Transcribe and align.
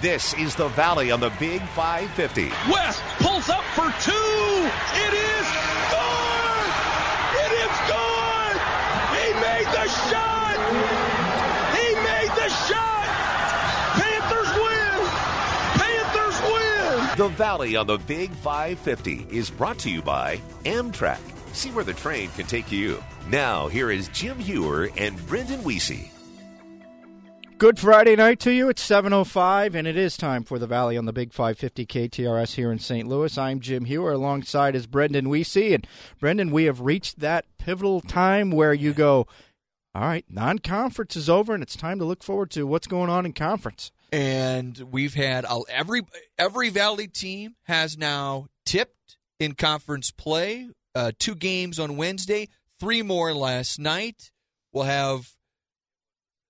This 0.00 0.32
is 0.38 0.54
the 0.54 0.68
Valley 0.68 1.10
on 1.10 1.20
the 1.20 1.28
Big 1.38 1.60
550. 1.60 2.48
West 2.72 3.02
pulls 3.18 3.50
up 3.50 3.62
for 3.74 3.84
two. 4.00 4.70
It 4.96 5.12
is 5.12 5.46
good. 5.92 6.66
It 7.36 7.52
is 7.60 7.74
good. 7.84 8.56
He 9.12 9.28
made 9.44 9.68
the 9.68 9.86
shot. 10.08 10.56
He 11.76 11.94
made 12.00 12.32
the 12.32 12.48
shot. 12.48 13.04
Panthers 14.00 14.50
win. 14.56 15.08
Panthers 15.76 16.40
win. 16.50 17.18
The 17.18 17.28
Valley 17.36 17.76
on 17.76 17.86
the 17.86 17.98
Big 17.98 18.30
550 18.30 19.26
is 19.30 19.50
brought 19.50 19.78
to 19.80 19.90
you 19.90 20.00
by 20.00 20.40
Amtrak. 20.64 21.20
See 21.52 21.72
where 21.72 21.84
the 21.84 21.92
train 21.92 22.30
can 22.30 22.46
take 22.46 22.72
you. 22.72 23.04
Now, 23.28 23.68
here 23.68 23.90
is 23.90 24.08
Jim 24.08 24.38
Hewer 24.38 24.88
and 24.96 25.14
Brendan 25.26 25.60
Weesey. 25.60 26.08
Good 27.60 27.78
Friday 27.78 28.16
night 28.16 28.40
to 28.40 28.52
you. 28.52 28.70
It's 28.70 28.82
7.05, 28.88 29.74
and 29.74 29.86
it 29.86 29.94
is 29.94 30.16
time 30.16 30.44
for 30.44 30.58
the 30.58 30.66
Valley 30.66 30.96
on 30.96 31.04
the 31.04 31.12
Big 31.12 31.30
550 31.30 31.84
KTRS 31.84 32.54
here 32.54 32.72
in 32.72 32.78
St. 32.78 33.06
Louis. 33.06 33.36
I'm 33.36 33.60
Jim 33.60 33.84
Hewer. 33.84 34.12
Alongside 34.12 34.74
is 34.74 34.86
Brendan 34.86 35.26
Weesey. 35.26 35.74
And 35.74 35.86
Brendan, 36.18 36.52
we 36.52 36.64
have 36.64 36.80
reached 36.80 37.20
that 37.20 37.44
pivotal 37.58 38.00
time 38.00 38.50
where 38.50 38.72
you 38.72 38.94
go, 38.94 39.26
all 39.94 40.00
right, 40.00 40.24
non-conference 40.30 41.16
is 41.16 41.28
over, 41.28 41.52
and 41.52 41.62
it's 41.62 41.76
time 41.76 41.98
to 41.98 42.06
look 42.06 42.22
forward 42.22 42.50
to 42.52 42.66
what's 42.66 42.86
going 42.86 43.10
on 43.10 43.26
in 43.26 43.34
conference. 43.34 43.92
And 44.10 44.78
we've 44.90 45.12
had 45.12 45.44
every 45.68 46.00
every 46.38 46.70
Valley 46.70 47.08
team 47.08 47.56
has 47.64 47.98
now 47.98 48.46
tipped 48.64 49.18
in 49.38 49.52
conference 49.52 50.10
play. 50.10 50.70
Uh, 50.94 51.12
two 51.18 51.34
games 51.34 51.78
on 51.78 51.98
Wednesday, 51.98 52.48
three 52.78 53.02
more 53.02 53.34
last 53.34 53.78
night. 53.78 54.30
We'll 54.72 54.84
have 54.84 55.34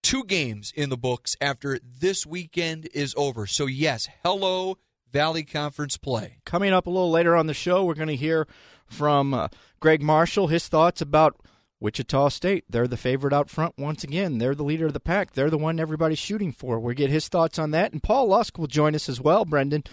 two 0.03 0.25
games 0.25 0.73
in 0.75 0.91
the 0.91 0.97
books 0.97 1.37
after 1.41 1.79
this 1.83 2.27
weekend 2.27 2.89
is 2.93 3.15
over. 3.17 3.47
So, 3.47 3.67
yes, 3.67 4.09
hello, 4.25 4.79
Valley 5.13 5.45
Conference 5.45 5.97
play. 5.97 6.39
Coming 6.45 6.73
up 6.73 6.87
a 6.87 6.91
little 6.91 7.11
later 7.11 7.37
on 7.37 7.47
the 7.47 7.55
show, 7.55 7.85
we're 7.85 7.95
going 7.95 8.09
to 8.09 8.17
hear 8.17 8.47
from 8.87 9.35
uh, 9.35 9.49
Gregg 9.81 10.03
Marshall, 10.03 10.49
his 10.49 10.69
thoughts 10.69 11.01
about 11.01 11.37
Wichita 11.81 12.29
State. 12.29 12.65
They're 12.69 12.87
the 12.87 12.97
favorite 12.97 13.33
out 13.33 13.49
front 13.49 13.75
once 13.79 14.05
again. 14.05 14.39
They're 14.39 14.55
the 14.55 14.63
leader 14.63 14.87
of 14.87 14.93
the 14.93 15.01
pack. 15.01 15.33
They're 15.33 15.51
the 15.51 15.59
one 15.59 15.81
everybody's 15.81 16.19
shooting 16.19 16.53
for. 16.53 16.79
We'll 16.79 16.95
get 16.95 17.11
his 17.11 17.29
thoughts 17.29 17.59
on 17.59 17.71
that. 17.73 17.93
And 17.93 18.03
Paul 18.03 18.29
Lusk 18.29 18.59
will 18.59 18.67
join 18.67 18.95
us 18.95 19.09
as 19.09 19.21
well, 19.21 19.45
Brendan. 19.45 19.85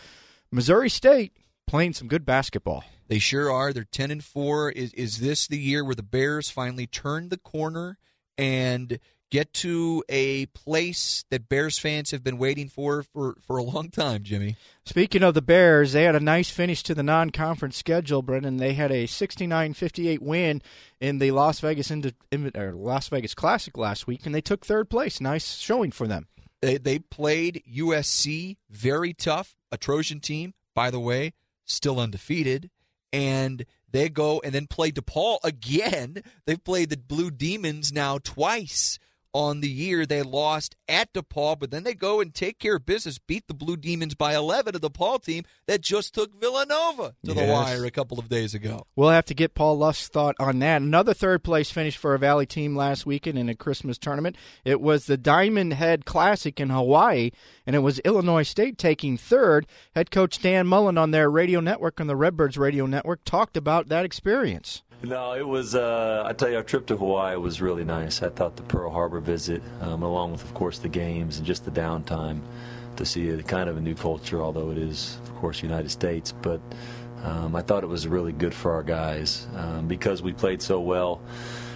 Missouri 0.52 0.90
State 0.90 1.34
playing 1.66 1.94
some 1.94 2.08
good 2.08 2.26
basketball. 2.26 2.84
They 3.08 3.20
sure 3.20 3.52
are. 3.52 3.72
They're 3.72 3.86
10 3.86 4.12
and 4.12 4.24
4. 4.24 4.72
Is, 4.72 4.94
is 4.94 5.20
this 5.20 5.48
the 5.48 5.58
year 5.58 5.84
where 5.84 5.96
the 5.96 6.04
Bears 6.04 6.50
finally 6.50 6.88
turn 6.88 7.30
the 7.30 7.38
corner 7.38 7.98
and 8.38 9.00
get 9.30 9.54
to 9.54 10.04
a 10.10 10.46
place 10.48 11.26
that 11.30 11.50
Bears 11.50 11.78
fans 11.78 12.12
have 12.12 12.24
been 12.24 12.38
waiting 12.38 12.70
for 12.70 13.04
for, 13.04 13.36
for 13.42 13.58
a 13.58 13.64
long 13.64 13.90
time, 13.90 14.24
Jimmy. 14.24 14.56
Speaking 14.86 15.24
of 15.24 15.34
the 15.34 15.42
Bears, 15.42 15.94
they 15.94 16.04
had 16.04 16.16
a 16.16 16.20
nice 16.20 16.50
finish 16.50 16.84
to 16.84 16.96
the 16.96 17.04
non-conference 17.04 17.78
schedule, 17.78 18.22
Brendan. 18.22 18.58
They 18.58 18.74
had 18.74 18.92
a 18.92 19.06
69-58 19.06 20.20
win 20.20 20.62
in 21.00 21.20
the 21.20 21.32
Las 21.32 21.60
Vegas 21.60 21.92
or 21.92 22.74
Las 22.74 23.10
Vegas 23.10 23.34
Classic 23.34 23.78
last 23.78 24.08
week, 24.08 24.26
and 24.26 24.34
they 24.34 24.42
took 24.42 24.66
third 24.66 24.90
place. 24.90 25.20
Nice 25.20 25.58
showing 25.58 25.92
for 25.92 26.08
them. 26.08 26.28
They, 26.62 26.78
they 26.78 27.00
played 27.00 27.64
USC 27.72 28.58
very 28.70 29.14
tough, 29.14 29.56
a 29.72 29.78
Trojan 29.78 30.20
team, 30.20 30.54
by 30.74 30.90
the 30.90 31.00
way, 31.00 31.34
still 31.66 32.00
undefeated, 32.00 32.72
and 33.14 33.66
they 33.92 34.10
go 34.10 34.42
and 34.44 34.54
then 34.54 34.68
play 34.68 34.92
DePaul 34.92 35.38
again. 35.44 36.24
They've 36.46 36.64
played 36.64 36.90
the 36.90 36.98
Blue 36.98 37.30
Demons 37.30 37.94
now 37.94 38.18
twice 38.18 38.98
on 39.38 39.62
the 39.62 39.70
year. 39.70 40.04
They 40.06 40.24
lost 40.24 40.76
at 40.90 41.14
DePaul, 41.14 41.60
but 41.60 41.70
then 41.70 41.84
they 41.84 41.94
go 41.94 42.20
and 42.20 42.34
take 42.34 42.58
care 42.58 42.78
of 42.78 42.88
business, 42.88 43.20
beat 43.20 43.48
the 43.48 43.54
Blue 43.54 43.78
Demons 43.78 44.16
by 44.16 44.36
11 44.36 44.74
of 44.74 44.82
the 44.82 44.90
DePaul 44.90 45.24
team 45.24 45.44
that 45.68 45.82
just 45.82 46.16
took 46.16 46.34
Villanova 46.42 47.14
to 47.24 47.34
yes. 47.34 47.36
the 47.36 47.54
wire 47.54 47.86
a 47.86 47.92
couple 47.92 48.18
of 48.18 48.30
days 48.30 48.56
ago. 48.56 48.88
We'll 48.96 49.10
have 49.10 49.26
to 49.26 49.36
get 49.36 49.54
Paul 49.54 49.78
Lusk's 49.78 50.08
thought 50.08 50.36
on 50.40 50.58
that. 50.60 50.82
Another 50.82 51.14
third 51.14 51.44
place 51.44 51.70
finish 51.70 51.98
for 51.98 52.16
a 52.16 52.20
Valley 52.20 52.48
team 52.48 52.76
last 52.76 53.06
weekend 53.06 53.38
in 53.38 53.48
a 53.48 53.56
Christmas 53.56 54.00
tournament. 54.00 54.36
It 54.66 54.82
was 54.82 55.06
the 55.06 55.18
Diamond 55.18 55.74
Head 55.74 56.06
Classic 56.06 56.60
in 56.60 56.72
Hawaii, 56.72 57.30
and 57.68 57.76
it 57.76 57.80
was 57.80 58.00
Illinois 58.00 58.44
State 58.44 58.80
taking 58.80 59.18
third. 59.18 59.68
Head 59.94 60.10
coach 60.10 60.42
Dan 60.42 60.66
Muller 60.66 60.98
on 60.98 61.12
their 61.12 61.30
radio 61.30 61.60
network, 61.60 62.02
on 62.02 62.08
the 62.08 62.16
Redbirds 62.16 62.58
radio 62.58 62.88
network, 62.88 63.24
talked 63.24 63.56
about 63.56 63.90
that 63.90 64.06
experience. 64.06 64.82
No, 65.04 65.34
it 65.34 65.48
was. 65.48 65.76
Uh, 65.76 66.24
I 66.26 66.34
tell 66.34 66.50
you, 66.50 66.58
our 66.58 66.64
trip 66.64 66.88
to 66.88 66.98
Hawaii 66.98 67.38
was 67.38 67.62
really 67.62 67.84
nice. 67.84 68.24
I 68.24 68.30
thought 68.30 68.56
the 68.56 68.64
Pearl 68.64 68.90
Harbor 68.90 69.20
visit, 69.20 69.62
um, 69.82 70.02
along 70.02 70.32
with, 70.32 70.44
of 70.44 70.54
course, 70.56 70.80
the 70.80 70.90
games 70.90 71.38
and 71.38 71.46
just 71.46 71.66
the 71.66 71.72
downtime, 71.72 72.42
to 72.96 73.06
see 73.06 73.30
a 73.30 73.44
kind 73.44 73.70
of 73.70 73.78
a 73.78 73.82
new 73.82 73.94
culture, 73.94 74.42
although 74.42 74.72
it 74.72 74.78
is, 74.80 75.20
of 75.24 75.36
course, 75.36 75.62
United 75.62 75.92
States. 75.92 76.34
But 76.42 76.60
um, 77.24 77.56
I 77.56 77.62
thought 77.62 77.84
it 77.84 77.88
was 77.88 78.08
really 78.08 78.32
good 78.32 78.56
for 78.56 78.72
our 78.72 78.82
guys 78.82 79.46
um, 79.56 79.88
because 79.88 80.24
we 80.24 80.34
played 80.34 80.64
so 80.64 80.80
well 80.80 81.22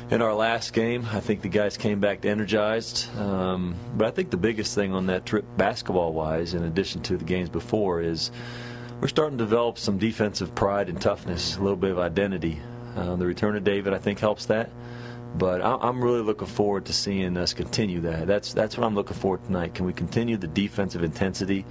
in 0.10 0.24
our 0.24 0.34
last 0.34 0.74
game. 0.74 1.06
I 1.12 1.20
think 1.20 1.42
the 1.42 1.50
guys 1.50 1.78
came 1.78 2.00
back 2.00 2.26
energized. 2.26 3.16
Um, 3.18 3.76
but 3.96 4.08
I 4.08 4.12
think 4.12 4.32
the 4.32 4.38
biggest 4.38 4.74
thing 4.74 4.94
on 4.94 5.06
that 5.06 5.28
trip, 5.28 5.46
basketball-wise, 5.58 6.56
in 6.56 6.64
addition 6.64 7.04
to 7.04 7.18
the 7.18 7.26
games 7.26 7.50
before, 7.50 8.02
is 8.02 8.32
we're 9.00 9.08
starting 9.08 9.38
to 9.38 9.44
develop 9.44 9.78
some 9.78 10.00
defensive 10.00 10.56
pride 10.56 10.90
and 10.90 11.00
toughness, 11.00 11.56
a 11.56 11.62
little 11.62 11.78
bit 11.78 11.92
of 11.92 12.00
identity. 12.00 12.60
Uh, 12.96 13.16
the 13.16 13.26
return 13.26 13.56
of 13.56 13.64
David, 13.64 13.94
I 13.94 13.98
think, 13.98 14.20
helps 14.20 14.48
that. 14.48 14.70
But 15.36 15.62
I, 15.62 15.88
am 15.88 16.04
really 16.04 16.22
looking 16.22 16.48
forward 16.48 16.86
to 16.86 16.94
seeing 16.94 17.38
us 17.38 17.54
continue 17.54 18.02
that. 18.02 18.28
That's 18.28 18.54
that's 18.54 18.78
what 18.78 18.86
I'm 18.86 18.96
looking 18.96 19.16
for 19.16 19.38
tonight. 19.38 19.74
Can 19.74 19.86
we 19.86 19.94
continue 19.94 20.36
the 20.36 20.48
defensive 20.48 21.04
intensity, 21.04 21.66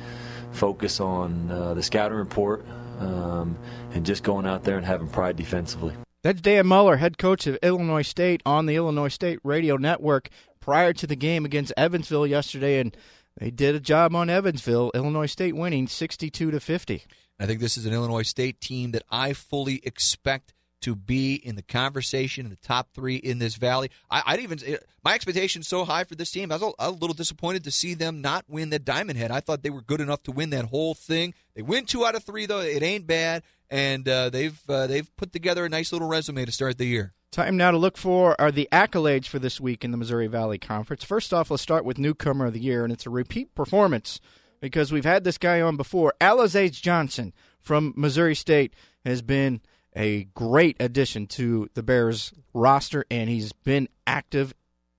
focus 0.53 0.99
on 0.99 1.51
uh, 1.51 1.75
the 1.75 1.83
scouting 1.83 2.17
report, 2.17 2.65
um, 3.01 3.59
and 3.93 4.07
just 4.07 4.23
going 4.23 4.47
out 4.47 4.65
there 4.65 4.79
and 4.79 4.87
having 4.87 5.09
pride 5.09 5.37
defensively? 5.37 5.93
That's 6.23 6.41
Dan 6.41 6.67
Muller, 6.67 6.97
head 6.97 7.19
coach 7.19 7.47
of 7.47 7.59
Illinois 7.63 8.03
State 8.03 8.43
on 8.47 8.67
the 8.67 8.77
Illinois 8.77 9.09
State 9.09 9.41
Radio 9.43 9.77
Network. 9.77 10.29
Prior 10.61 10.93
to 10.93 11.07
the 11.07 11.17
game 11.17 11.47
against 11.47 11.73
Evansville 11.77 12.27
yesterday, 12.27 12.79
and 12.79 12.95
they 13.39 13.51
did 13.51 13.75
a 13.75 13.81
job 13.81 14.15
on 14.15 14.29
Evansville. 14.29 14.91
Illinois 14.95 15.27
State 15.27 15.57
winning 15.57 15.87
62 15.87 16.51
to 16.51 16.61
50. 16.61 17.05
I 17.39 17.47
think 17.47 17.61
this 17.61 17.79
is 17.79 17.87
an 17.87 17.95
Illinois 17.95 18.23
State 18.23 18.61
team 18.61 18.91
that 18.91 19.03
I 19.11 19.33
fully 19.33 19.81
expect 19.83 20.53
to 20.81 20.95
be 20.95 21.35
in 21.35 21.57
the 21.57 21.63
conversation 21.63 22.47
in 22.47 22.51
the 22.51 22.57
top 22.57 22.89
three 22.95 23.17
in 23.17 23.39
this 23.39 23.57
valley. 23.57 23.91
I, 24.11 24.23
I'd 24.27 24.41
even 24.41 24.59
my 25.05 25.15
expectations 25.15 25.69
so 25.69 25.85
high 25.85 26.05
for 26.05 26.15
this 26.15 26.31
team. 26.31 26.51
I 26.51 26.57
was 26.57 26.75
a, 26.79 26.89
a, 26.89 26.91
little 26.91 27.15
disappointed 27.15 27.65
to 27.65 27.71
see 27.71 27.95
them 27.95 28.21
not 28.21 28.45
win 28.49 28.71
that 28.71 28.85
Diamond 28.85 29.19
Head. 29.19 29.31
I 29.31 29.41
thought 29.41 29.63
they 29.63 29.71
were 29.71 29.83
good 29.83 30.01
enough 30.01 30.23
to 30.25 30.33
win 30.33 30.51
that 30.51 30.67
whole 30.67 30.95
thing. 30.95 31.35
They 31.55 31.63
win 31.63 31.85
two 31.85 32.05
out 32.05 32.15
of 32.15 32.25
three 32.25 32.47
though. 32.47 32.61
It 32.61 32.83
ain't 32.83 33.07
bad, 33.07 33.43
and 33.69 34.09
uh, 34.09 34.31
they've 34.31 34.61
uh, 34.69 34.87
they've 34.87 35.15
put 35.17 35.33
together 35.33 35.65
a 35.65 35.69
nice 35.69 35.93
little 35.93 36.09
resume 36.09 36.45
to 36.45 36.53
start 36.53 36.79
the 36.79 36.87
year. 36.87 37.13
Time 37.31 37.57
now 37.57 37.71
to 37.71 37.79
look 37.79 37.97
for 37.97 38.39
are 38.41 38.51
the 38.51 38.69
accolades 38.73 39.27
for 39.27 39.39
this 39.39 39.61
week 39.61 39.85
in 39.85 39.93
the 39.93 39.97
Missouri 39.97 40.27
Valley 40.27 40.59
Conference. 40.59 41.05
First 41.05 41.33
off, 41.33 41.51
let's 41.51 41.63
start 41.63 41.85
with 41.85 41.97
newcomer 41.97 42.47
of 42.47 42.55
the 42.55 42.61
year, 42.61 42.83
and 42.83 42.93
it's 42.93 43.07
a 43.07 43.11
repeat 43.11 43.55
performance 43.55 44.21
because 44.61 44.91
we've 44.93 45.05
had 45.05 45.23
this 45.23 45.39
guy 45.39 45.61
on 45.61 45.77
before. 45.77 46.13
Alize 46.21 46.81
Johnson 46.81 47.33
from 47.61 47.95
Missouri 47.97 48.35
State 48.35 48.75
has 49.05 49.23
been 49.23 49.61
a 49.95 50.25
great 50.35 50.77
addition 50.81 51.27
to 51.27 51.69
the 51.75 51.83
Bears 51.83 52.33
roster, 52.55 53.05
and 53.11 53.29
he's 53.29 53.53
been 53.53 53.89
active 54.07 54.55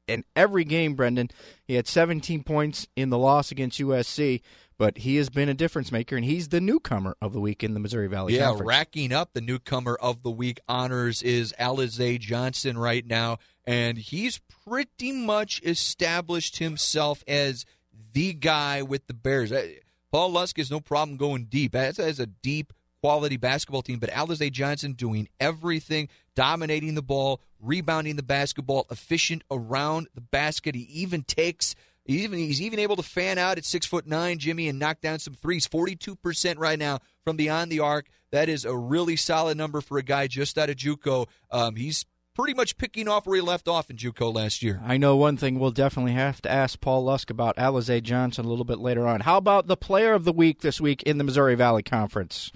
in 0.07 0.25
every 0.35 0.63
game, 0.63 0.95
Brendan. 0.95 1.29
He 1.63 1.75
had 1.75 1.87
17 1.87 2.43
points 2.43 2.87
in 2.95 3.09
the 3.09 3.17
loss 3.17 3.51
against 3.51 3.79
USC, 3.79 4.41
but 4.77 4.99
he 4.99 5.15
has 5.17 5.29
been 5.29 5.49
a 5.49 5.53
difference 5.53 5.91
maker, 5.91 6.15
and 6.15 6.25
he's 6.25 6.49
the 6.49 6.61
newcomer 6.61 7.15
of 7.21 7.33
the 7.33 7.39
week 7.39 7.63
in 7.63 7.73
the 7.73 7.79
Missouri 7.79 8.07
Valley 8.07 8.35
yeah, 8.35 8.47
Conference. 8.47 8.67
racking 8.67 9.13
up 9.13 9.29
the 9.33 9.41
newcomer 9.41 9.95
of 9.95 10.23
the 10.23 10.31
week 10.31 10.59
honors 10.67 11.21
is 11.21 11.53
Alize 11.59 12.19
Johnson 12.19 12.77
right 12.77 13.05
now, 13.05 13.37
and 13.65 13.97
he's 13.97 14.39
pretty 14.65 15.11
much 15.11 15.61
established 15.63 16.57
himself 16.57 17.23
as 17.27 17.65
the 18.13 18.33
guy 18.33 18.81
with 18.81 19.07
the 19.07 19.13
Bears. 19.13 19.51
Uh, 19.51 19.67
Paul 20.11 20.31
Lusk 20.33 20.57
has 20.57 20.69
no 20.69 20.81
problem 20.81 21.17
going 21.17 21.45
deep. 21.45 21.73
As 21.75 22.19
a 22.19 22.25
deep 22.25 22.73
quality 23.01 23.37
basketball 23.37 23.81
team, 23.81 23.99
but 23.99 24.09
Alize 24.11 24.51
Johnson 24.51 24.93
doing 24.93 25.27
everything, 25.39 26.07
dominating 26.35 26.95
the 26.95 27.01
ball, 27.01 27.41
rebounding 27.59 28.15
the 28.15 28.23
basketball, 28.23 28.85
efficient 28.89 29.43
around 29.49 30.07
the 30.13 30.21
basket. 30.21 30.75
He 30.75 30.81
even 30.81 31.23
takes 31.23 31.75
even 32.05 32.39
he's 32.39 32.61
even 32.61 32.79
able 32.79 32.95
to 32.95 33.03
fan 33.03 33.37
out 33.37 33.57
at 33.57 33.65
six 33.65 33.85
foot 33.85 34.07
nine, 34.07 34.39
Jimmy, 34.39 34.67
and 34.67 34.79
knock 34.79 35.01
down 35.01 35.19
some 35.19 35.33
threes. 35.33 35.67
Forty 35.67 35.95
two 35.95 36.15
percent 36.15 36.59
right 36.59 36.79
now 36.79 36.99
from 37.23 37.35
beyond 37.35 37.71
the 37.71 37.79
arc. 37.79 38.07
That 38.31 38.49
is 38.49 38.65
a 38.65 38.75
really 38.75 39.15
solid 39.15 39.57
number 39.57 39.81
for 39.81 39.97
a 39.97 40.03
guy 40.03 40.27
just 40.27 40.57
out 40.57 40.69
of 40.69 40.77
JUCO. 40.77 41.27
Um, 41.51 41.75
he's 41.75 42.05
pretty 42.35 42.53
much 42.53 42.77
picking 42.77 43.07
off 43.07 43.25
where 43.25 43.35
he 43.35 43.41
left 43.41 43.67
off 43.67 43.89
in 43.89 43.97
JUCO 43.97 44.33
last 44.33 44.63
year. 44.63 44.81
I 44.85 44.97
know 44.97 45.15
one 45.15 45.37
thing 45.37 45.59
we'll 45.59 45.71
definitely 45.71 46.13
have 46.13 46.41
to 46.43 46.51
ask 46.51 46.79
Paul 46.79 47.03
Lusk 47.03 47.29
about 47.29 47.57
Alize 47.57 48.01
Johnson 48.03 48.45
a 48.45 48.49
little 48.49 48.65
bit 48.65 48.79
later 48.79 49.07
on. 49.07 49.21
How 49.21 49.37
about 49.37 49.67
the 49.67 49.77
player 49.77 50.13
of 50.13 50.23
the 50.23 50.33
week 50.33 50.61
this 50.61 50.79
week 50.79 51.03
in 51.03 51.17
the 51.17 51.23
Missouri 51.23 51.55
Valley 51.55 51.83
Conference? 51.83 52.51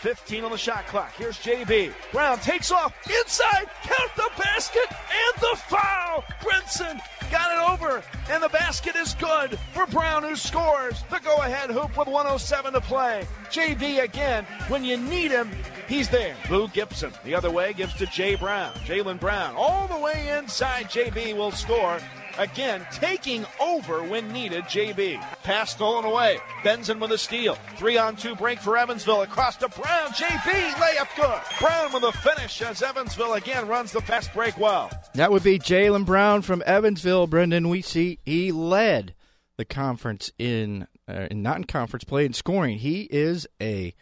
15 0.00 0.44
on 0.44 0.50
the 0.52 0.58
shot 0.58 0.86
clock. 0.86 1.12
Here's 1.16 1.38
JB. 1.38 1.92
Brown 2.12 2.38
takes 2.38 2.70
off 2.70 2.94
inside, 3.08 3.66
count 3.82 4.10
the 4.16 4.30
basket, 4.38 4.86
and 4.90 5.42
the 5.42 5.56
foul. 5.56 6.24
Brinson 6.40 7.00
got 7.30 7.52
it 7.52 7.70
over, 7.72 8.02
and 8.30 8.42
the 8.42 8.48
basket 8.48 8.96
is 8.96 9.14
good 9.14 9.58
for 9.72 9.86
Brown, 9.86 10.22
who 10.22 10.36
scores 10.36 11.02
the 11.10 11.20
go 11.20 11.36
ahead 11.38 11.70
hoop 11.70 11.96
with 11.96 12.08
107 12.08 12.72
to 12.72 12.80
play. 12.80 13.26
JB 13.50 14.02
again, 14.02 14.44
when 14.68 14.84
you 14.84 14.96
need 14.96 15.30
him, 15.30 15.50
he's 15.88 16.08
there. 16.08 16.36
Lou 16.50 16.68
Gibson, 16.68 17.12
the 17.24 17.34
other 17.34 17.50
way, 17.50 17.72
gives 17.72 17.94
to 17.94 18.06
Jay 18.06 18.34
Brown. 18.34 18.72
Jaylon 18.84 19.20
Brown, 19.20 19.54
all 19.56 19.86
the 19.88 19.98
way 19.98 20.36
inside. 20.38 20.86
JB 20.86 21.36
will 21.36 21.52
score. 21.52 21.98
Again, 22.38 22.86
taking 22.92 23.44
over 23.60 24.04
when 24.04 24.32
needed, 24.32 24.64
JB. 24.64 25.20
Pass 25.42 25.72
stolen 25.72 26.04
away. 26.04 26.38
Benson 26.62 27.00
with 27.00 27.10
a 27.10 27.18
steal. 27.18 27.56
Three 27.76 27.98
on 27.98 28.14
two 28.14 28.36
break 28.36 28.60
for 28.60 28.76
Evansville. 28.78 29.22
Across 29.22 29.56
to 29.56 29.68
Brown. 29.68 30.08
JB, 30.10 30.70
layup 30.74 31.16
good. 31.16 31.58
Brown 31.58 31.92
with 31.92 32.04
a 32.04 32.12
finish 32.18 32.62
as 32.62 32.80
Evansville 32.80 33.34
again 33.34 33.66
runs 33.66 33.90
the 33.90 34.00
fast 34.00 34.32
break 34.32 34.56
well. 34.56 34.88
That 35.14 35.32
would 35.32 35.42
be 35.42 35.58
Jaylon 35.58 36.06
Brown 36.06 36.42
from 36.42 36.62
Evansville. 36.64 37.26
Brendan 37.26 37.64
Weesey 37.64 38.18
he 38.24 38.52
led 38.52 39.14
the 39.56 39.64
conference 39.64 40.30
in, 40.38 40.86
uh, 41.08 41.26
not 41.32 41.56
in 41.56 41.64
conference 41.64 42.04
play, 42.04 42.24
in 42.24 42.32
scoring. 42.32 42.78
He 42.78 43.02
is 43.10 43.48
a 43.60 43.94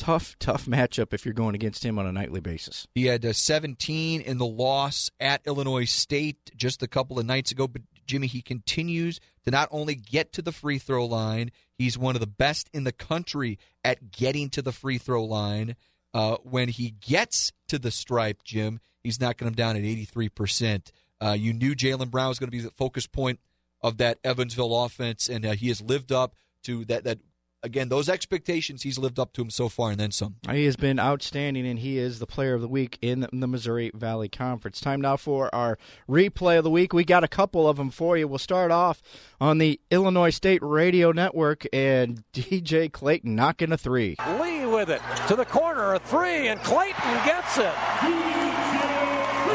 tough, 0.00 0.34
tough 0.38 0.64
matchup 0.64 1.12
if 1.12 1.26
you're 1.26 1.34
going 1.34 1.54
against 1.54 1.84
him 1.84 1.98
on 1.98 2.06
a 2.06 2.12
nightly 2.12 2.40
basis. 2.40 2.88
He 2.94 3.04
had 3.04 3.24
uh, 3.24 3.34
17 3.34 4.22
in 4.22 4.38
the 4.38 4.46
loss 4.46 5.10
at 5.20 5.46
Illinois 5.46 5.84
State 5.84 6.50
just 6.56 6.82
a 6.82 6.88
couple 6.88 7.18
of 7.18 7.26
nights 7.26 7.52
ago. 7.52 7.68
But 7.68 7.82
Jimmy, 8.06 8.26
he 8.26 8.40
continues 8.40 9.20
to 9.44 9.50
not 9.50 9.68
only 9.70 9.94
get 9.94 10.32
to 10.32 10.42
the 10.42 10.52
free 10.52 10.78
throw 10.78 11.04
line, 11.04 11.52
he's 11.76 11.98
one 11.98 12.16
of 12.16 12.20
the 12.20 12.26
best 12.26 12.70
in 12.72 12.84
the 12.84 12.92
country 12.92 13.58
at 13.84 14.10
getting 14.10 14.48
to 14.50 14.62
the 14.62 14.72
free 14.72 14.96
throw 14.96 15.22
line. 15.22 15.76
Uh, 16.14 16.36
when 16.42 16.70
he 16.70 16.92
gets 16.92 17.52
to 17.68 17.78
the 17.78 17.90
stripe, 17.90 18.42
Jim, 18.42 18.80
he's 19.02 19.20
knocking 19.20 19.46
him 19.46 19.54
down 19.54 19.76
at 19.76 19.82
83%. 19.82 20.90
Uh, 21.22 21.36
you 21.38 21.52
knew 21.52 21.74
Jaylon 21.74 22.10
Brown 22.10 22.28
was 22.28 22.38
going 22.38 22.48
to 22.48 22.56
be 22.56 22.62
the 22.62 22.70
focus 22.70 23.06
point 23.06 23.38
of 23.82 23.98
that 23.98 24.18
Evansville 24.24 24.82
offense, 24.82 25.28
and 25.28 25.44
uh, 25.44 25.52
he 25.52 25.68
has 25.68 25.82
lived 25.82 26.10
up 26.10 26.34
to 26.62 26.84
that 26.86 27.04
that 27.04 27.18
again, 27.62 27.88
those 27.88 28.08
expectations, 28.08 28.82
he's 28.82 28.98
lived 28.98 29.18
up 29.18 29.32
to 29.34 29.40
them 29.40 29.50
so 29.50 29.68
far 29.68 29.90
and 29.90 30.00
then 30.00 30.10
some. 30.10 30.36
He 30.50 30.64
has 30.64 30.76
been 30.76 30.98
outstanding, 30.98 31.66
and 31.66 31.78
he 31.78 31.98
is 31.98 32.18
the 32.18 32.26
player 32.26 32.54
of 32.54 32.60
the 32.60 32.68
week 32.68 32.98
in 33.02 33.26
the 33.32 33.46
Missouri 33.46 33.90
Valley 33.94 34.28
Conference. 34.28 34.80
Time 34.80 35.00
now 35.00 35.16
for 35.16 35.54
our 35.54 35.78
replay 36.08 36.58
of 36.58 36.64
the 36.64 36.70
week. 36.70 36.92
We 36.92 37.04
got 37.04 37.24
a 37.24 37.28
couple 37.28 37.68
of 37.68 37.76
them 37.76 37.90
for 37.90 38.16
you. 38.16 38.28
We'll 38.28 38.38
start 38.38 38.70
off 38.70 39.02
on 39.40 39.58
the 39.58 39.80
Illinois 39.90 40.30
State 40.30 40.62
Radio 40.62 41.12
Network, 41.12 41.66
and 41.72 42.24
DJ 42.32 42.90
Clayton 42.90 43.34
knocking 43.34 43.72
a 43.72 43.78
three. 43.78 44.16
Lee 44.40 44.66
with 44.66 44.90
it 44.90 45.02
to 45.28 45.36
the 45.36 45.44
corner, 45.44 45.94
a 45.94 45.98
three, 45.98 46.48
and 46.48 46.60
Clayton 46.60 47.14
gets 47.24 47.58
it. 47.58 47.72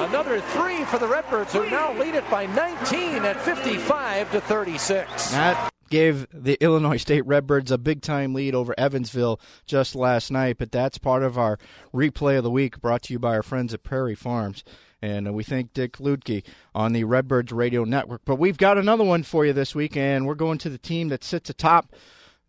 Another 0.10 0.40
three 0.40 0.84
for 0.86 1.00
the 1.00 1.08
Redbirds, 1.08 1.54
who 1.54 1.70
now 1.70 1.98
lead 1.98 2.16
it 2.16 2.30
by 2.30 2.46
19 2.48 3.26
at 3.26 3.42
55 3.42 4.32
to 4.32 4.42
36. 4.42 5.32
That 5.32 5.72
gave 5.90 6.28
the 6.32 6.58
Illinois 6.62 6.98
State 6.98 7.26
Redbirds 7.26 7.72
a 7.72 7.78
big 7.78 8.02
time 8.02 8.34
lead 8.34 8.56
over 8.56 8.74
Evansville 8.78 9.40
just 9.66 9.96
last 9.96 10.32
night. 10.32 10.58
But 10.58 10.72
that's 10.72 10.98
part 10.98 11.24
of 11.24 11.38
our 11.38 11.58
replay 11.94 12.38
of 12.38 12.44
the 12.44 12.52
week 12.52 12.80
brought 12.80 13.04
to 13.04 13.14
you 13.14 13.20
by 13.20 13.36
our 13.36 13.44
friends 13.44 13.74
at 13.74 13.84
Prairie 13.84 14.16
Farms. 14.16 14.64
And 15.02 15.28
uh, 15.28 15.34
we 15.34 15.44
thank 15.44 15.74
Dick 15.74 15.98
Luedke 15.98 16.44
on 16.74 16.94
the 16.94 17.04
Redbirds 17.04 17.52
Radio 17.52 17.84
Network. 17.84 18.22
But 18.26 18.38
we've 18.38 18.58
got 18.58 18.78
another 18.78 19.04
one 19.04 19.24
for 19.24 19.46
you 19.46 19.54
this 19.54 19.76
week, 19.76 19.96
and 19.96 20.26
we're 20.26 20.36
going 20.36 20.58
to 20.60 20.70
the 20.70 20.78
team 20.78 21.10
that 21.10 21.24
sits 21.24 21.50
atop 21.50 21.94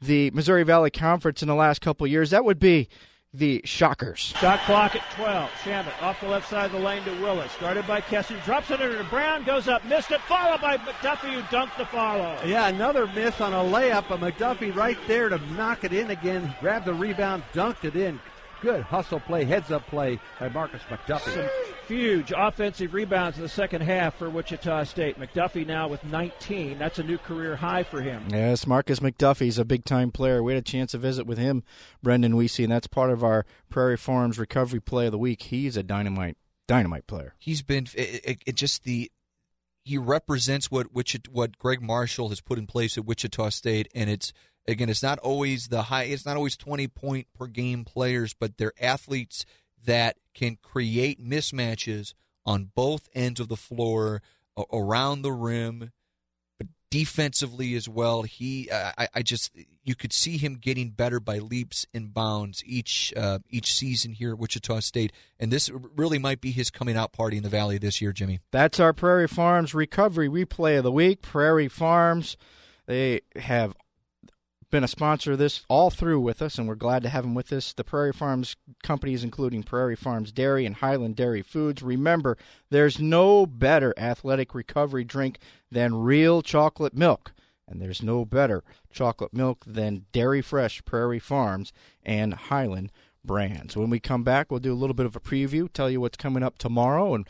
the 0.01 0.31
Missouri 0.31 0.63
Valley 0.63 0.91
Conference 0.91 1.43
in 1.43 1.49
the 1.49 1.55
last 1.55 1.81
couple 1.81 2.07
years. 2.07 2.31
That 2.31 2.45
would 2.45 2.59
be 2.59 2.89
the 3.37 3.61
Shockers. 3.65 4.35
Shot 4.41 4.61
clock 4.61 4.97
at 4.97 5.11
12. 5.13 5.51
Shamet 5.63 6.03
off 6.03 6.21
the 6.21 6.29
left 6.29 6.49
side 6.49 6.67
of 6.67 6.73
the 6.73 6.79
lane 6.79 7.05
to 7.05 7.11
Willis. 7.21 7.53
Guarded 7.61 7.87
by 7.87 8.01
Kessler. 8.01 8.41
Drops 8.45 8.71
it 8.71 8.81
under 8.81 8.99
to 8.99 9.05
Brown. 9.05 9.45
Goes 9.45 9.69
up. 9.69 9.85
Missed 9.85 10.11
it. 10.11 10.21
Followed 10.23 10.61
by 10.61 10.77
McDuffie 10.79 11.35
who 11.35 11.41
dunked 11.43 11.77
the 11.77 11.87
follow. 11.87 12.39
Yeah, 12.45 12.69
another 12.69 13.07
miss 13.09 13.41
on 13.41 13.53
a 13.53 13.57
layup. 13.57 14.09
But 14.09 14.21
McDuffie 14.21 14.75
right 14.75 14.99
there 15.07 15.29
to 15.29 15.39
knock 15.53 15.85
it 15.85 15.93
in 15.93 16.11
again. 16.11 16.55
Grabbed 16.61 16.87
the 16.87 16.95
rebound. 16.95 17.43
Dunked 17.53 17.85
it 17.85 17.97
in. 17.97 18.19
Good 18.63 18.83
hustle 18.83 19.21
play, 19.21 19.45
heads 19.45 19.71
up 19.71 19.87
play 19.87 20.19
by 20.41 20.49
Markis 20.49 20.81
McDuffie. 20.89 21.35
Some 21.35 21.49
huge 21.87 22.33
offensive 22.35 22.95
rebounds 22.95 23.37
in 23.37 23.43
the 23.43 23.49
second 23.49 23.83
half 23.83 24.17
for 24.17 24.31
Wichita 24.31 24.85
State. 24.85 25.19
McDuffie 25.21 25.67
now 25.67 25.89
with 25.89 26.03
19. 26.05 26.79
That's 26.79 26.99
a 26.99 27.03
new 27.03 27.19
career 27.19 27.57
high 27.57 27.83
for 27.83 28.01
him. 28.01 28.25
Yes, 28.31 28.65
Markis 28.65 29.01
McDuffie's 29.01 29.59
a 29.59 29.65
big 29.65 29.85
time 29.85 30.11
player. 30.11 30.43
We 30.43 30.55
had 30.55 30.61
a 30.61 30.71
chance 30.71 30.93
to 30.93 30.99
visit 30.99 31.27
with 31.27 31.39
him, 31.39 31.65
Brendan 32.03 32.33
Weesey, 32.33 32.65
and 32.65 32.73
that's 32.73 32.87
part 32.87 33.11
of 33.11 33.23
our 33.23 33.45
Prairie 33.69 33.99
Farms 33.99 34.39
Recovery 34.39 34.81
Play 34.81 35.07
of 35.07 35.13
the 35.13 35.19
Week. 35.19 35.43
He's 35.43 35.77
a 35.77 35.83
dynamite, 35.83 36.39
dynamite 36.67 37.07
player. 37.07 37.35
He's 37.39 37.63
been 37.63 37.87
it, 37.95 38.25
it, 38.25 38.43
it 38.47 38.55
just 38.57 38.85
the 38.85 39.11
he 39.85 39.99
represents 39.99 40.69
what 40.69 40.93
Wichita, 40.93 41.31
what 41.31 41.59
Gregg 41.59 41.81
Marshall 41.81 42.31
has 42.31 42.41
put 42.41 42.59
in 42.59 42.67
place 42.67 42.99
at 42.99 43.05
Wichita 43.05 43.51
State, 43.51 43.89
and 43.95 44.11
it's 44.11 44.33
Again, 44.69 44.89
it's 44.89 45.03
not 45.03 45.19
always 45.21 45.69
the 45.69 45.83
high. 45.83 46.05
It's 46.05 46.27
not 46.27 46.37
always 46.37 46.57
twenty 46.57 46.89
point 46.89 47.29
per 47.39 47.47
game 47.47 47.85
players, 47.85 48.35
but 48.35 48.57
they're 48.57 48.73
athletes 48.81 49.45
that 49.85 50.17
can 50.35 50.59
create 50.61 51.25
mismatches 51.25 52.15
on 52.45 52.71
both 52.75 53.09
ends 53.15 53.41
of 53.41 53.49
the 53.49 53.57
floor, 53.57 54.23
around 54.73 55.23
the 55.23 55.33
rim, 55.33 55.91
but 56.59 56.69
defensively 56.91 57.75
as 57.75 57.89
well. 57.89 58.23
He, 58.23 58.71
uh, 58.71 58.93
I, 58.97 59.09
I, 59.17 59.23
just, 59.23 59.53
you 59.85 59.95
could 59.95 60.13
see 60.13 60.39
him 60.39 60.55
getting 60.55 60.91
better 60.91 61.21
by 61.21 61.39
leaps 61.39 61.87
and 61.93 62.15
bounds 62.15 62.63
each 62.65 63.13
uh, 63.17 63.41
each 63.51 63.75
season 63.75 64.13
here 64.13 64.33
at 64.33 64.39
Wichita 64.39 64.81
State, 64.81 65.13
and 65.39 65.53
this 65.53 65.71
really 65.97 66.19
might 66.19 66.41
be 66.41 66.53
his 66.53 66.71
coming 66.71 66.97
out 66.97 67.13
party 67.13 67.37
in 67.37 67.43
the 67.43 67.49
Valley 67.49 67.79
this 67.79 68.01
year, 68.01 68.13
Jimmy. 68.13 68.41
That's 68.51 68.81
our 68.81 68.93
Prairie 68.93 69.29
Farms 69.29 69.75
recovery 69.75 70.29
replay 70.29 70.79
of 70.79 70.85
the 70.85 70.93
week. 70.93 71.23
Prairie 71.23 71.69
Farms, 71.69 72.37
they 72.87 73.21
have 73.37 73.75
been 74.77 74.85
a 74.85 74.89
sponsor 74.89 75.33
of 75.33 75.39
this 75.39 75.65
all 75.71 75.89
through 75.89 76.21
with 76.21 76.43
us, 76.43 76.59
and 76.59 76.69
we're 76.69 76.75
glad 76.75 77.03
to 77.03 77.09
have 77.09 77.25
them 77.25 77.35
with 77.35 77.51
us. 77.51 77.73
The 77.73 77.83
Prairie 77.83 78.13
Farms 78.13 78.57
companies, 78.83 79.25
including 79.25 79.63
Prairie 79.63 79.97
Farms 79.97 80.33
Dairy 80.33 80.67
and 80.67 80.77
Hiland 80.77 81.17
Dairy 81.17 81.41
Foods. 81.41 81.83
Remember, 81.83 82.37
there's 82.69 83.01
no 83.01 83.47
better 83.47 83.95
athletic 83.97 84.55
recovery 84.55 85.03
drink 85.03 85.39
than 85.73 86.03
real 86.03 86.43
chocolate 86.43 86.93
milk. 86.93 87.33
And 87.67 87.81
there's 87.81 88.03
no 88.03 88.27
better 88.27 88.65
chocolate 88.93 89.33
milk 89.33 89.65
than 89.67 90.05
Dairy 90.13 90.43
Fresh 90.43 90.85
Prairie 90.85 91.21
Farms 91.21 91.73
and 92.03 92.35
Hiland 92.35 92.93
brands. 93.25 93.79
When 93.79 93.89
we 93.89 93.99
come 93.99 94.25
back, 94.25 94.51
we'll 94.51 94.61
do 94.61 94.75
a 94.75 94.77
little 94.77 94.93
bit 94.93 95.07
of 95.07 95.17
a 95.17 95.21
preview, 95.21 95.73
tell 95.73 95.89
you 95.89 96.03
what's 96.03 96.19
coming 96.19 96.43
up 96.43 96.59
tomorrow, 96.59 97.15
and 97.15 97.27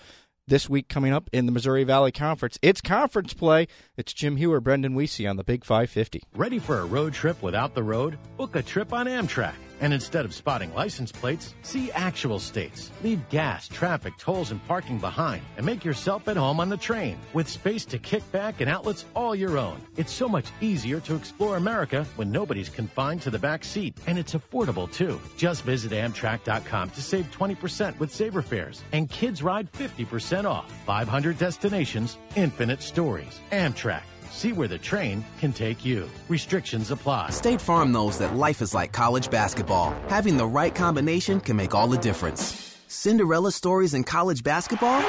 this 0.46 0.68
week 0.68 0.88
coming 0.88 1.12
up 1.12 1.28
in 1.32 1.46
the 1.46 1.52
Missouri 1.52 1.84
Valley 1.84 2.12
Conference. 2.12 2.58
It's 2.62 2.80
conference 2.80 3.34
play. 3.34 3.66
It's 3.96 4.12
Jim 4.12 4.36
Hewer, 4.36 4.60
Brendan 4.60 4.94
Weesey 4.94 5.28
on 5.28 5.36
the 5.36 5.44
Big 5.44 5.64
550. 5.64 6.22
Ready 6.34 6.58
for 6.58 6.78
a 6.78 6.84
road 6.84 7.12
trip 7.12 7.42
without 7.42 7.74
the 7.74 7.82
road? 7.82 8.18
Book 8.36 8.54
a 8.54 8.62
trip 8.62 8.92
on 8.92 9.06
Amtrak. 9.06 9.54
And 9.80 9.92
instead 9.92 10.24
of 10.24 10.34
spotting 10.34 10.72
license 10.74 11.12
plates, 11.12 11.54
see 11.62 11.90
actual 11.92 12.38
states. 12.38 12.90
Leave 13.02 13.28
gas, 13.28 13.68
traffic, 13.68 14.16
tolls, 14.18 14.50
and 14.50 14.66
parking 14.66 14.98
behind 14.98 15.42
and 15.56 15.66
make 15.66 15.84
yourself 15.84 16.28
at 16.28 16.36
home 16.36 16.60
on 16.60 16.68
the 16.68 16.76
train 16.76 17.18
with 17.32 17.48
space 17.48 17.84
to 17.86 17.98
kick 17.98 18.22
back 18.32 18.60
and 18.60 18.70
outlets 18.70 19.04
all 19.14 19.34
your 19.34 19.58
own. 19.58 19.80
It's 19.96 20.12
so 20.12 20.28
much 20.28 20.46
easier 20.60 21.00
to 21.00 21.14
explore 21.14 21.56
America 21.56 22.06
when 22.16 22.32
nobody's 22.32 22.68
confined 22.68 23.22
to 23.22 23.30
the 23.30 23.38
back 23.38 23.64
seat. 23.64 23.96
And 24.06 24.18
it's 24.18 24.34
affordable 24.34 24.90
too. 24.90 25.20
Just 25.36 25.62
visit 25.62 25.92
Amtrak.com 25.92 26.90
to 26.90 27.02
save 27.02 27.30
20% 27.30 27.98
with 27.98 28.12
Saver 28.12 28.42
Fares. 28.42 28.82
And 28.92 29.10
kids 29.10 29.42
ride 29.42 29.70
50% 29.72 30.44
off. 30.44 30.72
500 30.86 31.38
destinations, 31.38 32.18
infinite 32.34 32.82
stories. 32.82 33.40
Amtrak. 33.52 34.02
See 34.36 34.52
where 34.52 34.68
the 34.68 34.76
train 34.76 35.24
can 35.40 35.50
take 35.54 35.82
you. 35.82 36.10
Restrictions 36.28 36.90
apply. 36.90 37.30
State 37.30 37.58
Farm 37.58 37.90
knows 37.90 38.18
that 38.18 38.34
life 38.34 38.60
is 38.60 38.74
like 38.74 38.92
college 38.92 39.30
basketball. 39.30 39.94
Having 40.08 40.36
the 40.36 40.46
right 40.46 40.74
combination 40.74 41.40
can 41.40 41.56
make 41.56 41.74
all 41.74 41.88
the 41.88 41.96
difference. 41.96 42.76
Cinderella 42.86 43.50
stories 43.50 43.94
in 43.94 44.04
college 44.04 44.42
basketball? 44.42 45.00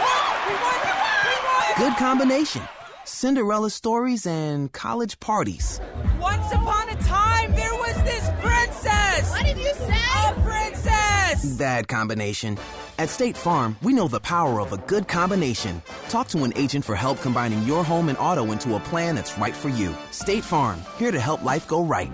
Good 1.78 1.98
combination. 1.98 2.62
Cinderella 3.04 3.70
stories 3.70 4.26
and 4.26 4.72
college 4.72 5.20
parties. 5.20 5.82
Once 6.22 6.50
upon 6.54 6.88
a 6.88 6.96
time, 6.96 7.54
there 7.54 7.67
That 11.56 11.88
combination. 11.88 12.58
At 12.98 13.10
State 13.10 13.38
Farm, 13.38 13.78
we 13.82 13.94
know 13.94 14.08
the 14.08 14.20
power 14.20 14.60
of 14.60 14.74
a 14.74 14.78
good 14.78 15.08
combination. 15.08 15.82
Talk 16.10 16.28
to 16.30 16.44
an 16.44 16.52
agent 16.56 16.84
for 16.84 16.96
help 16.96 17.22
combining 17.22 17.64
your 17.64 17.86
home 17.86 18.10
and 18.10 18.18
auto 18.18 18.52
into 18.52 18.76
a 18.76 18.80
plan 18.82 19.16
that's 19.16 19.38
right 19.38 19.56
for 19.56 19.70
you. 19.70 19.96
State 20.12 20.44
Farm, 20.44 20.82
here 20.98 21.12
to 21.12 21.20
help 21.20 21.44
life 21.44 21.68
go 21.68 21.84
right. 21.84 22.12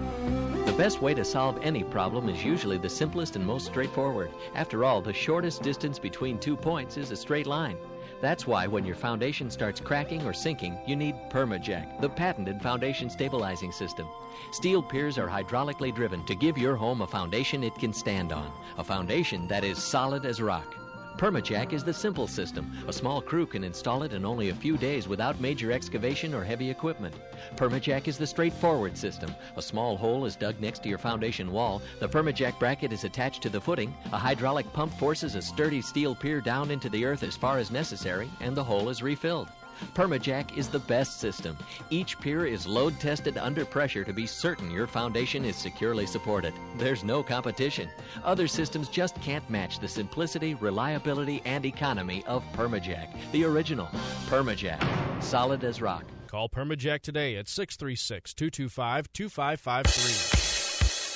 The 0.65 0.73
best 0.73 1.01
way 1.01 1.13
to 1.15 1.25
solve 1.25 1.57
any 1.61 1.83
problem 1.83 2.29
is 2.29 2.43
usually 2.43 2.77
the 2.77 2.89
simplest 2.89 3.35
and 3.35 3.45
most 3.45 3.65
straightforward. 3.65 4.31
After 4.55 4.85
all, 4.85 5.01
the 5.01 5.13
shortest 5.13 5.61
distance 5.63 5.97
between 5.97 6.37
two 6.37 6.55
points 6.55 6.97
is 6.97 7.11
a 7.11 7.15
straight 7.15 7.47
line. 7.47 7.77
That's 8.23 8.47
why 8.47 8.67
when 8.67 8.85
your 8.85 8.95
foundation 8.95 9.51
starts 9.51 9.81
cracking 9.81 10.25
or 10.25 10.31
sinking, 10.31 10.79
you 10.85 10.95
need 10.95 11.13
Permajack, 11.29 11.99
the 11.99 12.07
patented 12.07 12.61
foundation 12.61 13.09
stabilizing 13.09 13.73
system. 13.73 14.07
Steel 14.53 14.81
piers 14.81 15.17
are 15.17 15.27
hydraulically 15.27 15.93
driven 15.93 16.25
to 16.27 16.33
give 16.33 16.57
your 16.57 16.77
home 16.77 17.01
a 17.01 17.07
foundation 17.07 17.65
it 17.65 17.75
can 17.75 17.91
stand 17.91 18.31
on, 18.31 18.49
a 18.77 18.83
foundation 18.83 19.45
that 19.49 19.65
is 19.65 19.77
solid 19.77 20.25
as 20.25 20.41
rock. 20.41 20.73
Permajack 21.17 21.73
is 21.73 21.83
the 21.83 21.93
simple 21.93 22.27
system. 22.27 22.71
A 22.87 22.93
small 22.93 23.21
crew 23.21 23.45
can 23.45 23.63
install 23.63 24.03
it 24.03 24.13
in 24.13 24.25
only 24.25 24.49
a 24.49 24.55
few 24.55 24.77
days 24.77 25.07
without 25.07 25.39
major 25.39 25.71
excavation 25.71 26.33
or 26.33 26.43
heavy 26.43 26.69
equipment. 26.69 27.15
Permajack 27.55 28.07
is 28.07 28.17
the 28.17 28.27
straightforward 28.27 28.97
system. 28.97 29.33
A 29.55 29.61
small 29.61 29.95
hole 29.95 30.25
is 30.25 30.35
dug 30.35 30.59
next 30.59 30.83
to 30.83 30.89
your 30.89 30.97
foundation 30.97 31.51
wall. 31.51 31.81
The 31.99 32.09
Permajack 32.09 32.59
bracket 32.59 32.91
is 32.91 33.03
attached 33.03 33.41
to 33.43 33.49
the 33.49 33.61
footing. 33.61 33.95
A 34.11 34.17
hydraulic 34.17 34.71
pump 34.73 34.93
forces 34.95 35.35
a 35.35 35.41
sturdy 35.41 35.81
steel 35.81 36.15
pier 36.15 36.41
down 36.41 36.71
into 36.71 36.89
the 36.89 37.05
earth 37.05 37.23
as 37.23 37.37
far 37.37 37.57
as 37.57 37.71
necessary, 37.71 38.29
and 38.41 38.55
the 38.55 38.63
hole 38.63 38.89
is 38.89 39.03
refilled. 39.03 39.49
Permajack 39.93 40.57
is 40.57 40.67
the 40.67 40.79
best 40.79 41.19
system. 41.19 41.57
Each 41.89 42.19
pier 42.19 42.45
is 42.45 42.65
load 42.67 42.99
tested 42.99 43.37
under 43.37 43.65
pressure 43.65 44.03
to 44.03 44.13
be 44.13 44.25
certain 44.25 44.71
your 44.71 44.87
foundation 44.87 45.45
is 45.45 45.55
securely 45.55 46.05
supported. 46.05 46.53
There's 46.77 47.03
no 47.03 47.23
competition. 47.23 47.89
Other 48.23 48.47
systems 48.47 48.89
just 48.89 49.19
can't 49.21 49.47
match 49.49 49.79
the 49.79 49.87
simplicity, 49.87 50.55
reliability, 50.55 51.41
and 51.45 51.65
economy 51.65 52.23
of 52.27 52.43
Permajack, 52.53 53.09
the 53.31 53.43
original. 53.45 53.87
Permajack, 54.27 54.83
solid 55.21 55.63
as 55.63 55.81
rock. 55.81 56.05
Call 56.27 56.49
Permajack 56.49 57.01
today 57.01 57.35
at 57.35 57.47
636 57.47 58.33
225 58.33 59.13
2553. 59.13 60.43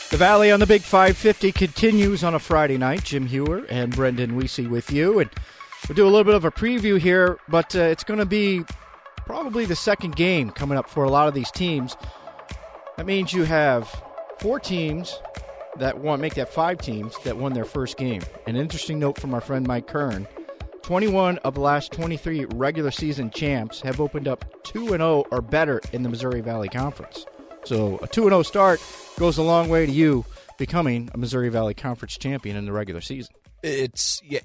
The 0.10 0.18
Valley 0.18 0.52
on 0.52 0.62
the 0.62 0.66
Big 0.66 0.84
550 0.84 1.52
continues 1.52 2.24
on 2.24 2.34
a 2.34 2.40
Friday 2.40 2.78
night. 2.78 3.04
Jim 3.04 3.26
Hewer 3.26 3.66
and 3.68 3.94
Brendan 3.94 4.40
Weesey 4.40 4.70
with 4.70 4.90
you. 4.90 5.20
And 5.20 5.30
We'll 5.88 5.96
do 5.96 6.04
a 6.04 6.10
little 6.10 6.26
bit 6.26 6.36
of 6.36 6.44
a 6.44 6.52
preview 6.52 7.00
here, 7.00 7.40
but 7.48 7.74
uh, 7.74 7.80
it's 7.80 8.04
going 8.04 8.20
to 8.20 8.26
be 8.26 8.64
probably 9.26 9.66
the 9.66 9.76
second 9.76 10.18
game 10.18 10.50
coming 10.50 10.78
up 10.78 10.90
for 10.90 11.06
a 11.06 11.10
lot 11.10 11.30
of 11.30 11.34
these 11.34 11.50
teams. 11.50 11.96
That 12.98 13.06
means 13.06 13.32
you 13.32 13.44
have 13.44 14.04
four 14.40 14.60
teams 14.60 15.18
that 15.78 16.00
won, 16.00 16.20
make 16.20 16.36
that 16.36 16.54
five 16.54 16.80
teams 16.80 17.18
that 17.24 17.38
won 17.38 17.54
their 17.54 17.64
first 17.64 17.98
game. 17.98 18.22
An 18.48 18.58
interesting 18.58 19.00
note 19.00 19.18
from 19.20 19.34
our 19.34 19.40
friend 19.40 19.66
Mike 19.66 19.88
Kern 19.88 20.28
21 20.82 21.38
of 21.40 21.54
the 21.54 21.60
last 21.62 21.92
23 21.92 22.46
regular 22.56 22.92
season 22.92 23.30
champs 23.30 23.82
have 23.82 24.00
opened 24.02 24.28
up 24.28 24.64
2 24.64 24.90
0 24.90 25.26
or 25.32 25.42
better 25.42 25.82
in 25.94 26.04
the 26.04 26.10
Missouri 26.10 26.42
Valley 26.42 26.70
Conference. 26.70 27.26
So 27.64 28.00
a 28.02 28.08
2 28.08 28.24
0 28.24 28.44
start 28.44 28.82
goes 29.18 29.38
a 29.38 29.44
long 29.44 29.70
way 29.70 29.86
to 29.86 29.92
you 29.92 30.26
becoming 30.58 31.10
a 31.14 31.18
Missouri 31.18 31.50
Valley 31.50 31.74
Conference 31.74 32.18
champion 32.18 32.56
in 32.58 32.66
the 32.66 32.72
regular 32.72 33.02
season. 33.02 33.34
It's 33.64 34.22
yeah, 34.24 34.40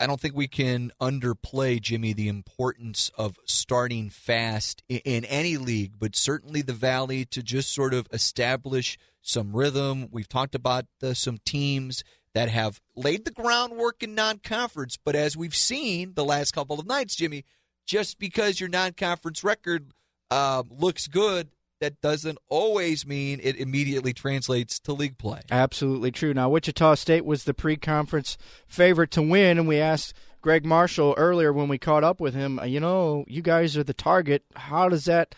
I 0.00 0.06
don't 0.06 0.20
think 0.20 0.36
we 0.36 0.46
can 0.46 0.92
underplay, 1.00 1.80
Jimmy, 1.80 2.12
the 2.12 2.28
importance 2.28 3.10
of 3.18 3.36
starting 3.44 4.10
fast 4.10 4.82
in 4.88 5.24
any 5.24 5.56
league, 5.56 5.94
but 5.98 6.14
certainly 6.14 6.62
the 6.62 6.72
Valley 6.72 7.24
to 7.26 7.42
just 7.42 7.74
sort 7.74 7.92
of 7.92 8.06
establish 8.12 8.96
some 9.22 9.56
rhythm. 9.56 10.08
We've 10.12 10.28
talked 10.28 10.54
about 10.54 10.86
some 11.14 11.38
teams 11.44 12.04
that 12.32 12.48
have 12.48 12.80
laid 12.94 13.24
the 13.24 13.32
groundwork 13.32 14.02
in 14.02 14.14
non 14.14 14.38
conference, 14.38 14.96
but 15.02 15.16
as 15.16 15.36
we've 15.36 15.56
seen 15.56 16.12
the 16.14 16.24
last 16.24 16.52
couple 16.52 16.78
of 16.78 16.86
nights, 16.86 17.16
Jimmy, 17.16 17.44
just 17.84 18.20
because 18.20 18.60
your 18.60 18.68
non 18.68 18.92
conference 18.92 19.42
record 19.42 19.92
uh, 20.30 20.62
looks 20.70 21.08
good 21.08 21.48
that 21.80 22.00
doesn't 22.00 22.38
always 22.48 23.06
mean 23.06 23.40
it 23.42 23.56
immediately 23.56 24.12
translates 24.12 24.78
to 24.80 24.92
league 24.92 25.18
play. 25.18 25.40
Absolutely 25.50 26.10
true. 26.10 26.34
Now, 26.34 26.48
Wichita 26.48 26.94
State 26.94 27.24
was 27.24 27.44
the 27.44 27.54
pre 27.54 27.76
conference 27.76 28.36
favorite 28.66 29.10
to 29.12 29.22
win, 29.22 29.58
and 29.58 29.68
we 29.68 29.78
asked 29.78 30.14
Gregg 30.40 30.64
Marshall 30.64 31.14
earlier 31.16 31.52
when 31.52 31.68
we 31.68 31.78
caught 31.78 32.04
up 32.04 32.20
with 32.20 32.34
him, 32.34 32.60
you 32.64 32.80
know, 32.80 33.24
you 33.26 33.42
guys 33.42 33.76
are 33.76 33.84
the 33.84 33.94
target. 33.94 34.44
How 34.54 34.88
does 34.88 35.04
that 35.06 35.34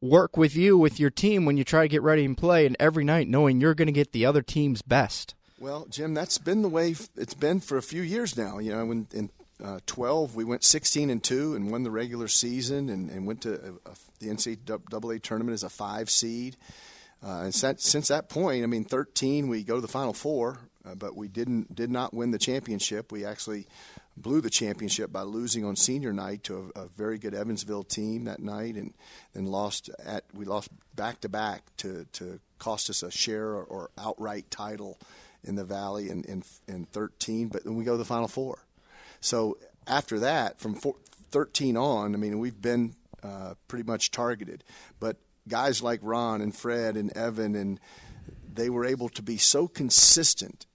work 0.00 0.36
with 0.36 0.56
you, 0.56 0.76
with 0.76 0.98
your 0.98 1.10
team, 1.10 1.44
when 1.44 1.56
you 1.56 1.64
try 1.64 1.82
to 1.82 1.88
get 1.88 2.02
ready 2.02 2.24
and 2.24 2.36
play, 2.36 2.66
and 2.66 2.76
every 2.78 3.04
night 3.04 3.28
knowing 3.28 3.60
you're 3.60 3.74
going 3.74 3.86
to 3.86 3.92
get 3.92 4.12
the 4.12 4.26
other 4.26 4.42
team's 4.42 4.82
best? 4.82 5.34
Well, 5.58 5.86
Jim, 5.88 6.12
that's 6.12 6.38
been 6.38 6.62
the 6.62 6.68
way 6.68 6.96
it's 7.16 7.34
been 7.34 7.60
for 7.60 7.76
a 7.76 7.82
few 7.82 8.02
years 8.02 8.36
now. 8.36 8.58
You 8.58 8.72
know, 8.72 8.84
when 8.84 9.06
in 9.12 9.30
uh, 9.62 9.78
12, 9.86 10.34
we 10.34 10.44
went 10.44 10.64
16 10.64 11.10
and 11.10 11.22
2 11.22 11.54
and 11.54 11.70
won 11.70 11.82
the 11.82 11.90
regular 11.90 12.28
season 12.28 12.88
and, 12.88 13.10
and 13.10 13.26
went 13.26 13.42
to 13.42 13.54
a, 13.54 13.90
a, 13.90 13.94
the 14.18 14.28
NCAA 14.28 15.22
tournament 15.22 15.54
as 15.54 15.62
a 15.62 15.68
five 15.68 16.10
seed. 16.10 16.56
Uh, 17.24 17.42
and 17.44 17.54
since, 17.54 17.88
since, 17.88 18.08
that 18.08 18.28
point, 18.28 18.64
I 18.64 18.66
mean, 18.66 18.84
13, 18.84 19.48
we 19.48 19.62
go 19.62 19.76
to 19.76 19.80
the 19.80 19.88
Final 19.88 20.12
Four, 20.12 20.58
uh, 20.84 20.96
but 20.96 21.16
we 21.16 21.28
didn't 21.28 21.74
did 21.74 21.90
not 21.90 22.12
win 22.12 22.32
the 22.32 22.38
championship. 22.38 23.12
We 23.12 23.24
actually 23.24 23.68
blew 24.16 24.40
the 24.40 24.50
championship 24.50 25.12
by 25.12 25.22
losing 25.22 25.64
on 25.64 25.76
senior 25.76 26.12
night 26.12 26.42
to 26.44 26.72
a, 26.74 26.80
a 26.80 26.88
very 26.88 27.18
good 27.18 27.34
Evansville 27.34 27.84
team 27.84 28.24
that 28.24 28.40
night, 28.40 28.74
and 28.74 28.92
then 29.34 29.46
lost 29.46 29.88
at 30.04 30.24
we 30.34 30.44
lost 30.44 30.70
back 30.96 31.20
to 31.20 31.28
back 31.28 31.62
to 31.78 32.06
to 32.14 32.40
cost 32.58 32.90
us 32.90 33.04
a 33.04 33.10
share 33.10 33.50
or, 33.50 33.62
or 33.64 33.90
outright 33.96 34.50
title 34.50 34.98
in 35.44 35.54
the 35.54 35.64
Valley 35.64 36.10
in, 36.10 36.24
in 36.24 36.42
in 36.66 36.86
13. 36.86 37.48
But 37.48 37.62
then 37.62 37.76
we 37.76 37.84
go 37.84 37.92
to 37.92 37.98
the 37.98 38.04
Final 38.04 38.28
Four. 38.28 38.58
So 39.22 39.56
after 39.86 40.18
that, 40.20 40.60
from 40.60 40.74
four, 40.74 40.96
13 41.30 41.76
on, 41.78 42.14
I 42.14 42.18
mean, 42.18 42.38
we've 42.38 42.60
been 42.60 42.94
uh, 43.22 43.54
pretty 43.68 43.84
much 43.84 44.10
targeted. 44.10 44.64
But 45.00 45.16
guys 45.48 45.82
like 45.82 46.00
Ron 46.02 46.42
and 46.42 46.54
Fred 46.54 46.96
and 46.96 47.16
Evan, 47.16 47.54
and 47.54 47.80
they 48.52 48.68
were 48.68 48.84
able 48.84 49.08
to 49.10 49.22
be 49.22 49.38
so 49.38 49.68
consistent, 49.68 50.66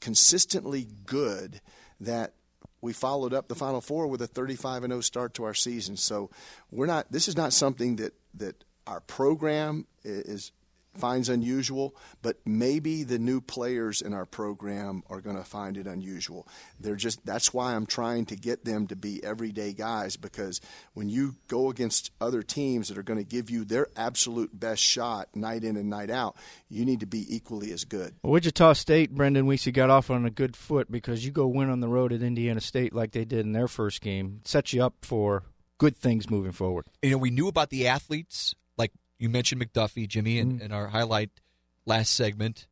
consistently 0.00 0.86
good 1.04 1.60
that 2.00 2.32
we 2.80 2.92
followed 2.92 3.34
up 3.34 3.48
the 3.48 3.56
Final 3.56 3.80
Four 3.80 4.06
with 4.06 4.22
a 4.22 4.26
35 4.28 4.84
and 4.84 4.92
0 4.92 5.00
start 5.00 5.34
to 5.34 5.44
our 5.44 5.54
season. 5.54 5.96
So 5.96 6.30
we're 6.70 6.86
not. 6.86 7.10
This 7.10 7.26
is 7.26 7.36
not 7.36 7.52
something 7.52 7.96
that 7.96 8.14
that 8.34 8.62
our 8.86 9.00
program 9.00 9.86
is 10.04 10.52
finds 10.98 11.28
unusual, 11.28 11.94
but 12.22 12.36
maybe 12.44 13.04
the 13.04 13.18
new 13.18 13.40
players 13.40 14.00
in 14.02 14.12
our 14.12 14.26
program 14.26 15.02
are 15.08 15.20
going 15.20 15.36
to 15.36 15.44
find 15.44 15.76
it 15.76 15.86
unusual. 15.86 16.46
They're 16.80 16.96
just 16.96 17.24
that's 17.24 17.54
why 17.54 17.74
I'm 17.74 17.86
trying 17.86 18.26
to 18.26 18.36
get 18.36 18.64
them 18.64 18.86
to 18.88 18.96
be 18.96 19.22
everyday 19.22 19.72
guys 19.72 20.16
because 20.16 20.60
when 20.94 21.08
you 21.08 21.36
go 21.46 21.70
against 21.70 22.10
other 22.20 22.42
teams 22.42 22.88
that 22.88 22.98
are 22.98 23.02
going 23.02 23.18
to 23.18 23.24
give 23.24 23.50
you 23.50 23.64
their 23.64 23.88
absolute 23.96 24.58
best 24.58 24.82
shot 24.82 25.28
night 25.34 25.64
in 25.64 25.76
and 25.76 25.90
night 25.90 26.10
out, 26.10 26.36
you 26.68 26.84
need 26.84 27.00
to 27.00 27.06
be 27.06 27.24
equally 27.34 27.72
as 27.72 27.84
good. 27.84 28.14
Well, 28.22 28.32
Wichita 28.32 28.74
State, 28.74 29.14
Brendan 29.14 29.46
Weesey 29.46 29.72
got 29.72 29.90
off 29.90 30.10
on 30.10 30.24
a 30.24 30.30
good 30.30 30.56
foot 30.56 30.90
because 30.90 31.24
you 31.24 31.30
go 31.30 31.46
win 31.46 31.70
on 31.70 31.80
the 31.80 31.88
road 31.88 32.12
at 32.12 32.22
Indiana 32.22 32.60
State 32.60 32.94
like 32.94 33.12
they 33.12 33.24
did 33.24 33.40
in 33.40 33.52
their 33.52 33.68
first 33.68 34.00
game, 34.00 34.40
sets 34.44 34.72
you 34.72 34.82
up 34.82 34.94
for 35.02 35.44
good 35.78 35.96
things 35.96 36.28
moving 36.28 36.52
forward. 36.52 36.86
You 37.02 37.12
know, 37.12 37.18
we 37.18 37.30
knew 37.30 37.48
about 37.48 37.70
the 37.70 37.86
athletes 37.86 38.54
like 38.54 38.67
you 39.18 39.28
mentioned 39.28 39.60
McDuffie, 39.60 40.08
Jimmy, 40.08 40.38
in, 40.38 40.58
mm. 40.58 40.62
in 40.62 40.72
our 40.72 40.88
highlight 40.88 41.30
last 41.86 42.14
segment. 42.14 42.66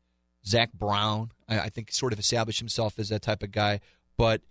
Zach 0.45 0.71
Brown, 0.73 1.31
I, 1.47 1.59
I, 1.59 1.69
think, 1.69 1.91
sort 1.91 2.13
of 2.13 2.19
established 2.19 2.59
himself 2.59 2.97
as 2.99 3.09
that 3.09 3.21
type 3.21 3.43
of 3.43 3.51
guy. 3.51 3.81
But 4.17 4.41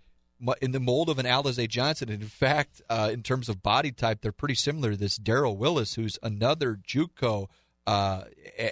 in 0.60 0.72
the 0.72 0.80
mold 0.80 1.08
of 1.08 1.18
an 1.18 1.26
Alize 1.26 1.68
Johnson, 1.68 2.10
and 2.10 2.22
in 2.22 2.28
fact, 2.28 2.82
uh, 2.90 3.10
in 3.12 3.22
terms 3.22 3.48
of 3.48 3.62
body 3.62 3.92
type, 3.92 4.20
they're 4.20 4.32
pretty 4.32 4.54
similar. 4.54 4.94
This 4.94 5.18
Darral 5.18 5.56
Willis, 5.56 5.94
who's 5.94 6.18
another 6.22 6.78
JUCO, 6.86 7.48
uh, 7.86 8.24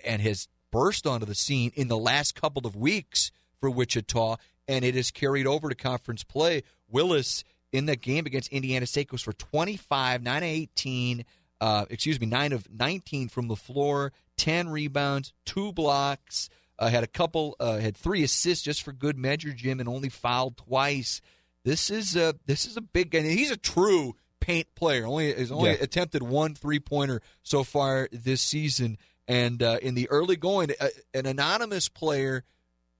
and 0.04 0.21
has 0.21 0.49
burst 0.71 1.07
onto 1.07 1.25
the 1.25 1.35
scene 1.35 1.73
in 1.75 1.88
the 1.88 1.97
last 1.97 2.35
couple 2.35 2.66
of 2.66 2.76
weeks 2.76 3.31
for 3.59 3.71
Wichita, 3.71 4.37
and 4.69 4.85
it 4.85 4.95
has 4.95 5.11
carried 5.11 5.47
over 5.47 5.69
to 5.69 5.75
conference 5.75 6.25
play. 6.25 6.62
Willis 6.90 7.45
in 7.73 7.87
the 7.87 7.97
game 7.97 8.26
against 8.26 8.52
Indiana 8.52 8.87
State 8.87 9.09
goes 9.09 9.23
for 9.23 9.33
25, 9.33 10.23
9 10.23 10.43
18 10.43 11.25
uh, 11.64 11.87
excuse 11.88 12.21
me, 12.21 12.26
nine 12.26 12.52
of 12.52 12.68
19 12.71 13.30
from 13.30 13.49
the 13.49 13.56
floor, 13.56 14.12
10 14.37 14.68
rebounds, 14.68 15.33
two 15.47 15.73
blocks. 15.73 16.50
Uh, 16.78 16.88
had 16.88 17.02
a 17.02 17.06
couple, 17.06 17.56
uh, 17.59 17.78
had 17.78 17.97
three 17.97 18.23
assists 18.23 18.62
just 18.62 18.83
for 18.83 18.92
good 18.92 19.16
measure, 19.16 19.50
Jim, 19.50 19.80
and 19.80 19.88
only 19.88 20.11
fouled 20.11 20.59
twice. 20.59 21.23
This 21.64 21.88
is 21.88 22.16
a 22.16 22.35
this 22.44 22.66
is 22.66 22.76
a 22.76 22.83
big 22.83 23.12
guy. 23.12 23.21
He's 23.21 23.50
a 23.50 23.56
true 23.56 24.14
paint 24.40 24.66
player. 24.75 25.06
Only 25.06 25.33
has 25.33 25.50
only 25.50 25.71
yeah. 25.71 25.76
attempted 25.80 26.23
one 26.23 26.54
three 26.54 26.80
pointer 26.80 27.23
so 27.42 27.64
far 27.64 28.11
this 28.12 28.42
season. 28.42 28.99
And 29.26 29.62
uh, 29.62 29.78
in 29.80 29.94
the 29.94 30.11
early 30.11 30.37
going, 30.37 30.71
an 31.14 31.25
anonymous 31.25 31.88
player 31.88 32.44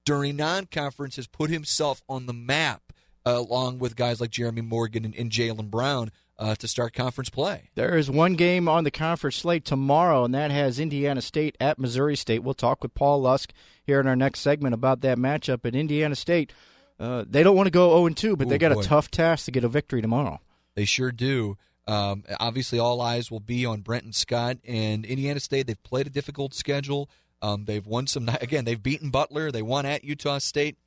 during 0.07 0.37
non-conference 0.37 1.17
has 1.17 1.27
put 1.27 1.51
himself 1.51 2.03
on 2.09 2.25
the 2.25 2.33
map, 2.33 2.95
uh, 3.27 3.33
along 3.33 3.79
with 3.81 3.95
guys 3.95 4.23
like 4.23 4.31
Jeremy 4.31 4.63
Morgan 4.63 5.05
and, 5.05 5.15
and 5.15 5.31
Jaylon 5.31 5.71
Brown 5.71 6.11
uh, 6.39 6.55
to 6.57 6.69
start 6.69 6.93
conference 6.93 7.31
play. 7.31 7.71
There 7.75 7.97
is 7.97 8.11
one 8.11 8.35
game 8.35 8.69
on 8.69 8.85
the 8.85 8.91
conference 8.91 9.37
slate 9.37 9.65
tomorrow, 9.65 10.25
and 10.25 10.35
that 10.35 10.51
has 10.51 10.81
Indiana 10.81 11.21
State 11.21 11.57
at 11.61 11.79
Missouri 11.79 12.17
State. 12.17 12.43
We'll 12.43 12.55
talk 12.55 12.83
with 12.83 12.95
Paul 12.95 13.23
Lusk 13.23 13.53
here 13.85 14.01
in 14.01 14.07
our 14.07 14.17
next 14.17 14.41
segment 14.41 14.75
about 14.75 15.01
that 15.03 15.19
matchup. 15.19 15.65
At 15.65 15.75
Indiana 15.75 16.17
State, 16.17 16.53
uh, 16.99 17.25
they 17.29 17.43
don't 17.43 17.57
want 17.57 17.67
to 17.67 17.73
go 17.73 17.91
0 17.97 18.15
2, 18.15 18.37
but 18.37 18.47
Ooh, 18.47 18.51
they 18.51 18.59
got 18.59 18.73
boy. 18.73 18.81
a 18.81 18.85
tough 18.85 19.11
task 19.11 19.45
to 19.47 19.51
get 19.51 19.65
a 19.65 19.69
victory 19.69 20.03
tomorrow. 20.03 20.41
They 20.75 20.85
sure 20.85 21.13
do. 21.13 21.57
Um, 21.87 22.25
obviously, 22.41 22.79
all 22.79 23.01
eyes 23.01 23.31
will 23.31 23.41
be 23.41 23.67
on 23.67 23.83
Brenton 23.83 24.13
Scott 24.13 24.57
and 24.67 25.05
Indiana 25.05 25.41
State. 25.41 25.67
They've 25.67 25.83
played 25.83 26.07
a 26.07 26.11
difficult 26.11 26.55
schedule. 26.55 27.11
Um, 27.43 27.67
they've 27.67 27.87
won 27.87 28.07
some. 28.07 28.29
Again, 28.41 28.65
they've 28.65 28.83
beaten 28.83 29.11
Butler. 29.11 29.53
They 29.53 29.63
won 29.63 29.87
at 29.87 30.03
Utah 30.03 30.39
State, 30.39 30.79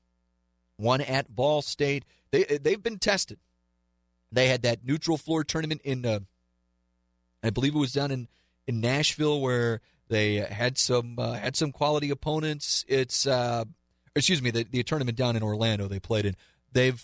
won 0.78 1.02
at 1.02 1.34
Ball 1.34 1.62
State. 1.62 2.04
They 2.32 2.44
they've 2.44 2.82
been 2.82 3.00
tested. 3.00 3.38
They 4.32 4.48
had 4.48 4.64
that 4.64 4.86
neutral 4.86 5.18
floor 5.18 5.44
tournament 5.44 5.82
in, 5.84 6.06
uh, 6.06 6.20
I 7.44 7.50
believe 7.50 7.76
it 7.76 7.80
was 7.80 7.94
down 7.94 8.12
in, 8.12 8.28
in 8.68 8.82
Nashville, 8.82 9.40
where 9.42 9.82
they 10.10 10.36
had 10.36 10.78
some 10.78 11.16
uh, 11.18 11.34
had 11.34 11.56
some 11.56 11.72
quality 11.72 12.10
opponents. 12.10 12.86
It's 12.88 13.28
uh, 13.28 13.66
excuse 14.16 14.42
me, 14.42 14.52
the, 14.52 14.64
the 14.64 14.84
tournament 14.84 15.18
down 15.18 15.36
in 15.36 15.44
Orlando 15.44 15.88
they 15.88 16.00
played 16.00 16.26
in. 16.26 16.36
They've 16.72 17.04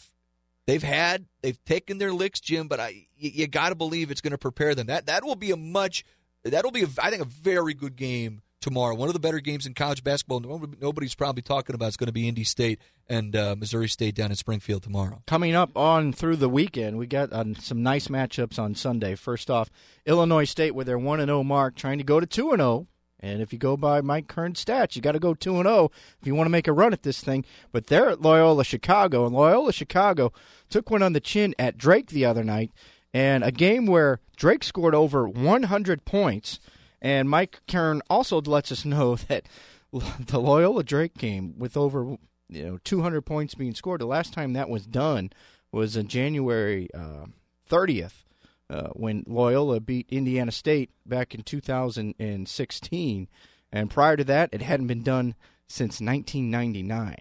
they've 0.68 0.84
had 0.84 1.26
they've 1.42 1.64
taken 1.66 1.98
their 1.98 2.14
licks, 2.14 2.40
Jim. 2.40 2.68
But 2.68 2.80
I 2.80 3.08
you, 3.16 3.32
you 3.34 3.48
got 3.48 3.70
to 3.70 3.76
believe 3.76 4.12
it's 4.12 4.22
going 4.22 4.32
to 4.32 4.38
prepare 4.38 4.76
them. 4.76 4.88
That 4.88 5.08
that 5.08 5.24
will 5.24 5.36
be 5.36 5.52
a 5.52 5.58
much 5.58 6.06
that'll 6.44 6.72
be 6.72 6.84
a, 6.84 6.88
I 7.02 7.10
think 7.10 7.22
a 7.22 7.26
very 7.26 7.74
good 7.74 7.96
game 7.96 8.42
tomorrow. 8.64 8.96
One 8.96 9.10
of 9.10 9.14
the 9.14 9.20
better 9.20 9.42
games 9.42 9.66
in 9.66 9.74
college 9.74 10.04
basketball. 10.04 10.40
Nobody's 10.80 11.14
probably 11.14 11.42
talking 11.42 11.76
about 11.76 11.90
is 11.90 11.98
going 11.98 12.08
to 12.08 12.14
be 12.14 12.28
Indy 12.28 12.46
State 12.46 12.80
and 13.10 13.36
uh, 13.36 13.56
Missouri 13.58 13.90
State 13.90 14.16
down 14.16 14.32
in 14.32 14.38
Springfield 14.38 14.84
tomorrow. 14.84 15.22
Coming 15.28 15.54
up 15.54 15.78
on 15.78 16.14
through 16.14 16.38
the 16.38 16.50
weekend, 16.50 16.98
we 16.98 17.06
got 17.06 17.34
uh, 17.34 17.44
some 17.60 17.84
nice 17.84 18.08
matchups 18.08 18.58
on 18.58 18.74
Sunday. 18.74 19.16
First 19.16 19.52
off, 19.52 19.70
Illinois 20.06 20.46
State 20.46 20.74
with 20.74 20.88
their 20.88 20.98
one 20.98 21.20
and 21.20 21.28
zero 21.28 21.40
oh 21.40 21.44
mark, 21.44 21.76
trying 21.76 21.98
to 21.98 22.04
go 22.06 22.20
to 22.20 22.26
two 22.26 22.52
and 22.52 22.60
zero. 22.60 22.70
Oh. 22.70 22.88
And 23.20 23.42
if 23.42 23.54
you 23.54 23.60
go 23.60 23.78
by 23.78 24.02
Mike 24.02 24.28
Kern's 24.28 24.64
stats, 24.64 24.96
you 24.96 25.02
got 25.02 25.14
to 25.14 25.20
go 25.20 25.34
two 25.34 25.56
and 25.58 25.66
zero 25.66 25.92
if 26.22 26.28
you 26.28 26.34
want 26.34 26.46
to 26.46 26.52
make 26.52 26.68
a 26.68 26.74
run 26.74 26.94
at 26.94 27.04
this 27.04 27.22
thing. 27.22 27.44
But 27.74 27.88
they're 27.88 28.10
at 28.10 28.22
Loyola 28.22 28.64
Chicago, 28.64 29.26
and 29.26 29.36
Loyola 29.36 29.74
Chicago 29.74 30.32
took 30.70 30.90
one 30.90 31.04
on 31.04 31.14
the 31.14 31.20
chin 31.20 31.54
at 31.60 31.78
Drake 31.78 32.08
the 32.08 32.26
other 32.26 32.44
night, 32.46 32.72
and 33.14 33.44
a 33.44 33.52
game 33.52 33.86
where 33.86 34.20
Drake 34.38 34.64
scored 34.64 34.96
over 34.96 35.28
100 35.28 36.06
points 36.06 36.60
and 37.04 37.30
Mike 37.30 37.60
Kern 37.68 38.02
also 38.10 38.42
lets 38.42 38.72
us 38.72 38.86
know 38.86 39.16
that 39.28 39.48
the 39.92 40.40
Loyola 40.40 40.84
Drake 40.84 41.16
game 41.18 41.54
with 41.58 41.78
over 41.78 42.18
you 42.50 42.64
know 42.66 42.80
200 42.84 43.22
points 43.22 43.54
being 43.54 43.76
scored. 43.76 44.02
The 44.02 44.06
last 44.06 44.34
time 44.34 44.54
that 44.54 44.70
was 44.70 44.88
done 44.88 45.32
was 45.72 45.96
in 45.96 46.08
January 46.08 46.90
uh, 46.94 47.26
30th 47.70 48.24
uh, 48.70 48.90
when 48.94 49.24
Loyola 49.28 49.80
beat 49.80 50.08
Indiana 50.10 50.52
State 50.52 50.92
back 51.06 51.36
in 51.36 51.44
2016, 51.44 53.28
and 53.72 53.90
prior 53.90 54.16
to 54.16 54.24
that, 54.24 54.50
it 54.52 54.62
hadn't 54.62 54.88
been 54.88 55.04
done 55.04 55.36
since 55.68 56.00
1999 56.00 57.16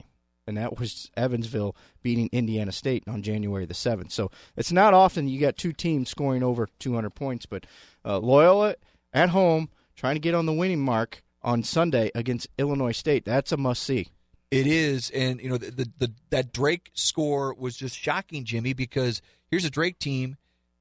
and 0.46 0.56
that 0.56 0.78
was 0.78 1.10
Evansville 1.16 1.76
beating 2.02 2.28
Indiana 2.32 2.72
State 2.72 3.04
on 3.06 3.22
January 3.22 3.64
the 3.64 3.74
7th. 3.74 4.10
So 4.10 4.30
it's 4.56 4.72
not 4.72 4.94
often 4.94 5.28
you 5.28 5.40
got 5.40 5.56
two 5.56 5.72
teams 5.72 6.10
scoring 6.10 6.42
over 6.42 6.68
200 6.78 7.10
points, 7.10 7.46
but 7.46 7.64
uh, 8.04 8.18
Loyola 8.18 8.74
at 9.12 9.30
home, 9.30 9.68
trying 9.96 10.14
to 10.14 10.20
get 10.20 10.34
on 10.34 10.46
the 10.46 10.52
winning 10.52 10.80
mark 10.80 11.22
on 11.42 11.62
Sunday 11.62 12.10
against 12.14 12.48
Illinois 12.58 12.92
State. 12.92 13.24
That's 13.24 13.52
a 13.52 13.56
must 13.56 13.82
see. 13.82 14.08
It 14.50 14.66
is, 14.66 15.10
and 15.10 15.40
you 15.40 15.48
know 15.48 15.56
the, 15.56 15.70
the, 15.70 15.92
the, 15.98 16.12
that 16.30 16.52
Drake 16.52 16.90
score 16.92 17.54
was 17.54 17.76
just 17.76 17.96
shocking, 17.96 18.44
Jimmy. 18.44 18.74
Because 18.74 19.22
here's 19.50 19.64
a 19.64 19.70
Drake 19.70 19.98
team; 19.98 20.36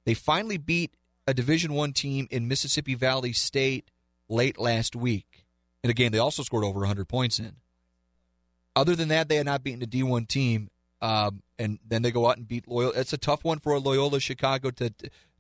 they 0.06 0.14
finally 0.14 0.58
beat 0.58 0.94
a 1.26 1.34
Division 1.34 1.74
One 1.74 1.94
team 1.94 2.28
in 2.32 2.48
Mississippi 2.48 2.96
Valley 2.96 3.32
State 3.32 3.90
late 4.28 4.60
last 4.60 4.96
week. 4.96 5.46
And 5.84 5.90
again, 5.90 6.12
they 6.12 6.20
also 6.20 6.44
scored 6.44 6.64
over 6.64 6.80
100 6.80 7.08
points 7.08 7.40
in. 7.40 7.56
Other 8.76 8.96
than 8.96 9.10
that, 9.10 9.30
they 9.30 9.38
had 9.38 9.46
not 9.46 9.64
beaten 9.64 9.82
a 9.82 9.88
D1 9.88 10.28
team, 10.28 10.70
um, 11.02 11.42
and 11.58 11.80
then 11.86 12.02
they 12.02 12.12
go 12.12 12.28
out 12.28 12.38
and 12.38 12.48
beat 12.48 12.68
Loyola. 12.68 12.94
It's 12.96 13.14
a 13.14 13.18
tough 13.18 13.44
one 13.44 13.60
for 13.60 13.78
Loyola 13.80 14.20
Chicago 14.20 14.72
to 14.72 14.94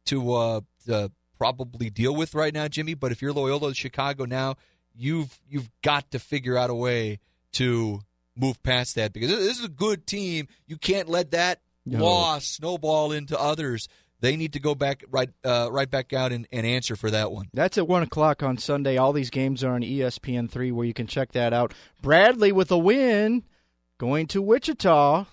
to, 0.05 0.33
uh, 0.33 0.61
to 0.87 1.11
probably 1.41 1.89
deal 1.89 2.15
with 2.15 2.35
right 2.35 2.53
now, 2.53 2.67
Jimmy. 2.67 2.93
But 2.93 3.11
if 3.11 3.19
you're 3.19 3.33
Loyola 3.33 3.69
to 3.69 3.73
Chicago 3.73 4.25
now, 4.25 4.57
you've 4.95 5.39
you've 5.49 5.71
got 5.81 6.11
to 6.11 6.19
figure 6.19 6.55
out 6.55 6.69
a 6.69 6.75
way 6.75 7.17
to 7.53 7.99
move 8.35 8.61
past 8.61 8.93
that 8.93 9.11
because 9.11 9.31
this 9.31 9.57
is 9.57 9.65
a 9.65 9.69
good 9.69 10.05
team. 10.05 10.47
You 10.67 10.77
can't 10.77 11.09
let 11.09 11.31
that 11.31 11.61
no. 11.83 12.05
loss 12.05 12.45
snowball 12.45 13.11
into 13.11 13.39
others. 13.39 13.87
They 14.19 14.35
need 14.35 14.53
to 14.53 14.59
go 14.59 14.75
back 14.75 15.03
right 15.09 15.31
uh, 15.43 15.69
right 15.71 15.89
back 15.89 16.13
out 16.13 16.31
and, 16.31 16.47
and 16.51 16.63
answer 16.63 16.95
for 16.95 17.09
that 17.09 17.31
one. 17.31 17.49
That's 17.55 17.79
at 17.79 17.87
one 17.87 18.03
o'clock 18.03 18.43
on 18.43 18.59
Sunday. 18.59 18.97
All 18.97 19.11
these 19.11 19.31
games 19.31 19.63
are 19.63 19.73
on 19.73 19.81
ESPN 19.81 20.47
three, 20.47 20.71
where 20.71 20.85
you 20.85 20.93
can 20.93 21.07
check 21.07 21.31
that 21.31 21.53
out. 21.53 21.73
Bradley 22.03 22.51
with 22.51 22.69
a 22.69 22.77
win, 22.77 23.45
going 23.97 24.27
to 24.27 24.43
Wichita. 24.43 25.25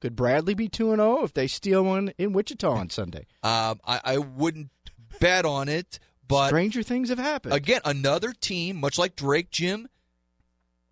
Could 0.00 0.14
Bradley 0.14 0.54
be 0.54 0.68
two 0.68 0.92
and 0.92 1.00
zero 1.00 1.18
oh 1.18 1.24
if 1.24 1.34
they 1.34 1.48
steal 1.48 1.82
one 1.82 2.12
in 2.18 2.32
Wichita 2.32 2.70
on 2.70 2.88
Sunday? 2.88 3.26
Um, 3.42 3.80
I, 3.84 4.00
I 4.04 4.18
wouldn't 4.18 4.70
bet 5.18 5.44
on 5.44 5.68
it. 5.68 5.98
But 6.26 6.48
stranger 6.48 6.82
things 6.82 7.08
have 7.08 7.18
happened. 7.18 7.54
Again, 7.54 7.80
another 7.84 8.32
team, 8.32 8.76
much 8.76 8.98
like 8.98 9.16
Drake, 9.16 9.50
Jim, 9.50 9.88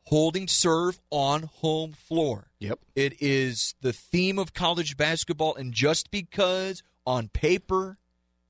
holding 0.06 0.48
serve 0.48 0.98
on 1.10 1.44
home 1.44 1.92
floor. 1.92 2.48
Yep. 2.58 2.80
It 2.96 3.20
is 3.20 3.74
the 3.82 3.92
theme 3.92 4.38
of 4.38 4.54
college 4.54 4.96
basketball, 4.96 5.54
and 5.54 5.72
just 5.72 6.10
because 6.10 6.82
on 7.06 7.28
paper 7.28 7.98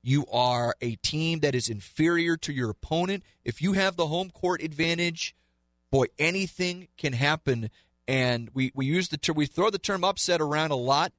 you 0.01 0.25
are 0.31 0.75
a 0.81 0.95
team 0.95 1.39
that 1.41 1.55
is 1.55 1.69
inferior 1.69 2.37
to 2.37 2.53
your 2.53 2.69
opponent, 2.69 3.23
if 3.43 3.61
you 3.61 3.73
have 3.73 3.95
the 3.95 4.07
home 4.07 4.29
court 4.29 4.63
advantage, 4.63 5.35
boy, 5.91 6.05
anything 6.17 6.87
can 6.97 7.13
happen. 7.13 7.69
And 8.07 8.49
we, 8.53 8.71
we 8.73 8.85
use 8.85 9.09
the 9.09 9.17
term 9.17 9.35
we 9.35 9.45
throw 9.45 9.69
the 9.69 9.77
term 9.77 10.03
upset 10.03 10.41
around 10.41 10.71
a 10.71 10.75
lot. 10.75 11.11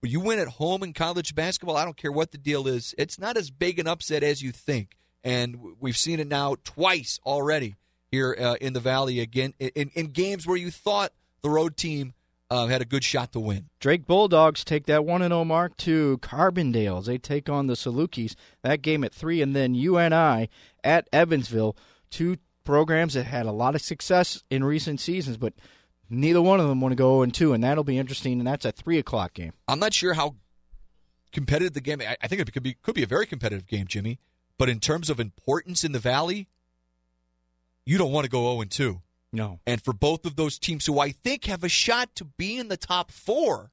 When 0.00 0.12
you 0.12 0.20
win 0.20 0.38
at 0.38 0.46
home 0.48 0.84
in 0.84 0.92
college 0.92 1.34
basketball, 1.34 1.76
I 1.76 1.84
don't 1.84 1.96
care 1.96 2.12
what 2.12 2.30
the 2.30 2.38
deal 2.38 2.68
is. 2.68 2.94
It's 2.96 3.18
not 3.18 3.36
as 3.36 3.50
big 3.50 3.80
an 3.80 3.88
upset 3.88 4.22
as 4.22 4.42
you 4.42 4.52
think, 4.52 4.96
and 5.24 5.56
we've 5.80 5.96
seen 5.96 6.20
it 6.20 6.28
now 6.28 6.56
twice 6.62 7.18
already 7.26 7.74
here 8.10 8.36
uh, 8.38 8.54
in 8.60 8.74
the 8.74 8.80
Valley 8.80 9.18
again 9.18 9.54
in, 9.58 9.90
in, 9.94 10.06
games 10.06 10.46
where 10.46 10.56
you 10.56 10.70
thought 10.70 11.12
the 11.42 11.50
road 11.50 11.76
team 11.76 12.14
uh, 12.48 12.66
had 12.66 12.80
a 12.80 12.84
good 12.84 13.02
shot 13.02 13.32
to 13.32 13.40
win. 13.40 13.70
Drake 13.80 14.06
Bulldogs 14.06 14.62
take 14.62 14.86
that 14.86 15.04
one 15.04 15.20
and 15.20 15.32
zero 15.32 15.40
oh 15.40 15.44
mark 15.44 15.76
to 15.78 16.18
Carbondales. 16.18 17.06
They 17.06 17.18
take 17.18 17.48
on 17.48 17.66
the 17.66 17.74
Salukis. 17.74 18.36
That 18.62 18.82
game 18.82 19.02
at 19.02 19.12
three, 19.12 19.42
and 19.42 19.54
then 19.54 19.74
UNI 19.74 20.48
at 20.84 21.08
Evansville. 21.12 21.76
Two 22.10 22.36
programs 22.64 23.14
that 23.14 23.24
had 23.24 23.46
a 23.46 23.52
lot 23.52 23.74
of 23.74 23.82
success 23.82 24.44
in 24.48 24.62
recent 24.62 25.00
seasons, 25.00 25.36
but 25.36 25.54
Neither 26.10 26.40
one 26.40 26.60
of 26.60 26.68
them 26.68 26.80
want 26.80 26.92
to 26.92 26.96
go 26.96 27.22
0 27.22 27.30
2, 27.30 27.52
and 27.52 27.62
that'll 27.62 27.84
be 27.84 27.98
interesting. 27.98 28.38
And 28.38 28.46
that's 28.46 28.64
a 28.64 28.72
three 28.72 28.98
o'clock 28.98 29.34
game. 29.34 29.52
I'm 29.66 29.78
not 29.78 29.92
sure 29.92 30.14
how 30.14 30.36
competitive 31.32 31.74
the 31.74 31.80
game. 31.80 32.00
I 32.00 32.26
think 32.26 32.40
it 32.40 32.52
could 32.52 32.62
be 32.62 32.74
could 32.74 32.94
be 32.94 33.02
a 33.02 33.06
very 33.08 33.26
competitive 33.26 33.66
game, 33.66 33.86
Jimmy. 33.86 34.18
But 34.56 34.68
in 34.68 34.80
terms 34.80 35.08
of 35.10 35.20
importance 35.20 35.84
in 35.84 35.92
the 35.92 35.98
Valley, 35.98 36.48
you 37.84 37.98
don't 37.98 38.12
want 38.12 38.24
to 38.24 38.30
go 38.30 38.54
0 38.54 38.64
2. 38.64 39.00
No. 39.32 39.60
And 39.66 39.82
for 39.82 39.92
both 39.92 40.24
of 40.24 40.36
those 40.36 40.58
teams, 40.58 40.86
who 40.86 40.98
I 40.98 41.10
think 41.10 41.44
have 41.44 41.62
a 41.62 41.68
shot 41.68 42.14
to 42.16 42.24
be 42.24 42.56
in 42.56 42.68
the 42.68 42.78
top 42.78 43.10
four, 43.10 43.70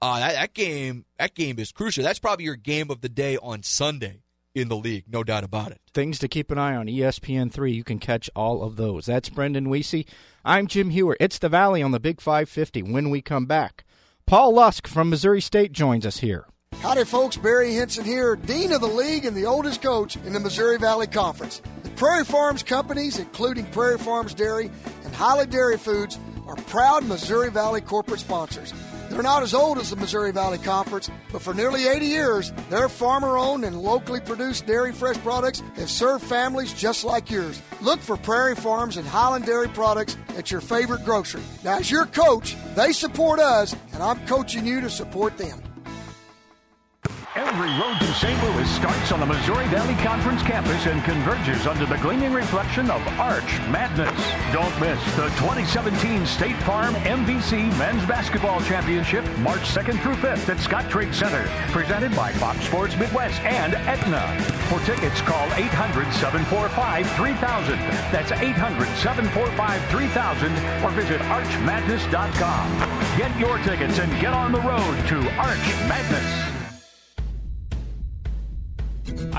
uh, 0.00 0.18
that, 0.18 0.32
that 0.32 0.54
game 0.54 1.04
that 1.18 1.34
game 1.34 1.58
is 1.58 1.72
crucial. 1.72 2.02
That's 2.02 2.18
probably 2.18 2.46
your 2.46 2.56
game 2.56 2.90
of 2.90 3.02
the 3.02 3.08
day 3.10 3.36
on 3.36 3.62
Sunday 3.62 4.22
in 4.54 4.68
the 4.68 4.76
league, 4.76 5.04
no 5.08 5.22
doubt 5.22 5.44
about 5.44 5.70
it. 5.72 5.80
Things 5.92 6.18
to 6.18 6.28
keep 6.28 6.50
an 6.50 6.58
eye 6.58 6.74
on. 6.74 6.86
ESPN3, 6.86 7.74
you 7.74 7.84
can 7.84 7.98
catch 7.98 8.30
all 8.34 8.62
of 8.62 8.76
those. 8.76 9.06
That's 9.06 9.28
Brendan 9.28 9.66
Weesey. 9.66 10.06
I'm 10.44 10.66
Jim 10.66 10.90
Hewer. 10.90 11.16
It's 11.20 11.38
the 11.38 11.48
Valley 11.48 11.82
on 11.82 11.92
the 11.92 12.00
Big 12.00 12.20
550 12.20 12.82
when 12.82 13.10
we 13.10 13.20
come 13.20 13.46
back. 13.46 13.84
Paul 14.26 14.54
Lusk 14.54 14.86
from 14.86 15.10
Missouri 15.10 15.40
State 15.40 15.72
joins 15.72 16.06
us 16.06 16.18
here. 16.18 16.46
Howdy, 16.80 17.04
folks. 17.04 17.36
Barry 17.36 17.74
Hinson 17.74 18.04
here, 18.04 18.36
Dean 18.36 18.72
of 18.72 18.80
the 18.80 18.86
League 18.86 19.24
and 19.24 19.36
the 19.36 19.44
oldest 19.44 19.82
coach 19.82 20.16
in 20.16 20.32
the 20.32 20.40
Missouri 20.40 20.78
Valley 20.78 21.06
Conference. 21.06 21.60
The 21.82 21.90
Prairie 21.90 22.24
Farms 22.24 22.62
companies, 22.62 23.18
including 23.18 23.66
Prairie 23.66 23.98
Farms 23.98 24.32
Dairy 24.32 24.70
and 25.04 25.14
Holly 25.14 25.46
Dairy 25.46 25.76
Foods, 25.76 26.18
are 26.46 26.56
proud 26.56 27.04
Missouri 27.04 27.50
Valley 27.50 27.80
corporate 27.80 28.20
sponsors. 28.20 28.72
They're 29.10 29.22
not 29.22 29.42
as 29.42 29.54
old 29.54 29.78
as 29.78 29.90
the 29.90 29.96
Missouri 29.96 30.30
Valley 30.30 30.58
Conference, 30.58 31.10
but 31.32 31.42
for 31.42 31.52
nearly 31.52 31.88
80 31.88 32.06
years, 32.06 32.52
their 32.70 32.88
farmer 32.88 33.36
owned 33.36 33.64
and 33.64 33.82
locally 33.82 34.20
produced 34.20 34.66
dairy 34.66 34.92
fresh 34.92 35.18
products 35.18 35.62
have 35.74 35.90
served 35.90 36.24
families 36.24 36.72
just 36.72 37.02
like 37.02 37.28
yours. 37.28 37.60
Look 37.80 37.98
for 38.00 38.16
Prairie 38.16 38.54
Farms 38.54 38.96
and 38.96 39.06
Hiland 39.06 39.46
Dairy 39.46 39.68
products 39.68 40.16
at 40.38 40.52
your 40.52 40.60
favorite 40.60 41.04
grocery. 41.04 41.42
Now, 41.64 41.78
as 41.78 41.90
your 41.90 42.06
coach, 42.06 42.56
they 42.76 42.92
support 42.92 43.40
us, 43.40 43.74
and 43.92 44.02
I'm 44.02 44.24
coaching 44.26 44.64
you 44.64 44.80
to 44.80 44.88
support 44.88 45.36
them. 45.36 45.60
Every 47.40 47.72
road 47.80 47.96
to 48.00 48.12
St. 48.12 48.36
Louis 48.44 48.68
starts 48.68 49.12
on 49.12 49.20
the 49.20 49.24
Missouri 49.24 49.66
Valley 49.68 49.94
Conference 50.04 50.42
campus 50.42 50.84
and 50.84 51.02
converges 51.02 51.66
under 51.66 51.86
the 51.86 51.96
gleaming 51.96 52.34
reflection 52.34 52.90
of 52.90 53.00
Arch 53.18 53.58
Madness. 53.70 54.12
Don't 54.52 54.78
miss 54.78 55.02
the 55.16 55.30
2017 55.40 56.26
State 56.26 56.58
Farm 56.64 56.92
MVC 56.96 57.74
Men's 57.78 58.04
Basketball 58.04 58.60
Championship, 58.60 59.24
March 59.38 59.62
2nd 59.62 60.02
through 60.02 60.16
5th 60.16 60.50
at 60.50 60.58
Scottrade 60.58 61.14
Center, 61.14 61.48
presented 61.72 62.14
by 62.14 62.30
Fox 62.32 62.62
Sports 62.66 62.94
Midwest 62.98 63.40
and 63.40 63.74
Aetna. 63.74 64.20
For 64.68 64.78
tickets, 64.80 65.22
call 65.22 65.48
800-745-3000. 65.48 67.78
That's 68.12 68.32
800-745-3000 68.32 70.84
or 70.84 70.90
visit 70.90 71.22
archmadness.com. 71.22 73.16
Get 73.16 73.34
your 73.38 73.56
tickets 73.64 73.98
and 73.98 74.12
get 74.20 74.34
on 74.34 74.52
the 74.52 74.60
road 74.60 75.06
to 75.08 75.26
Arch 75.38 75.74
Madness. 75.88 76.59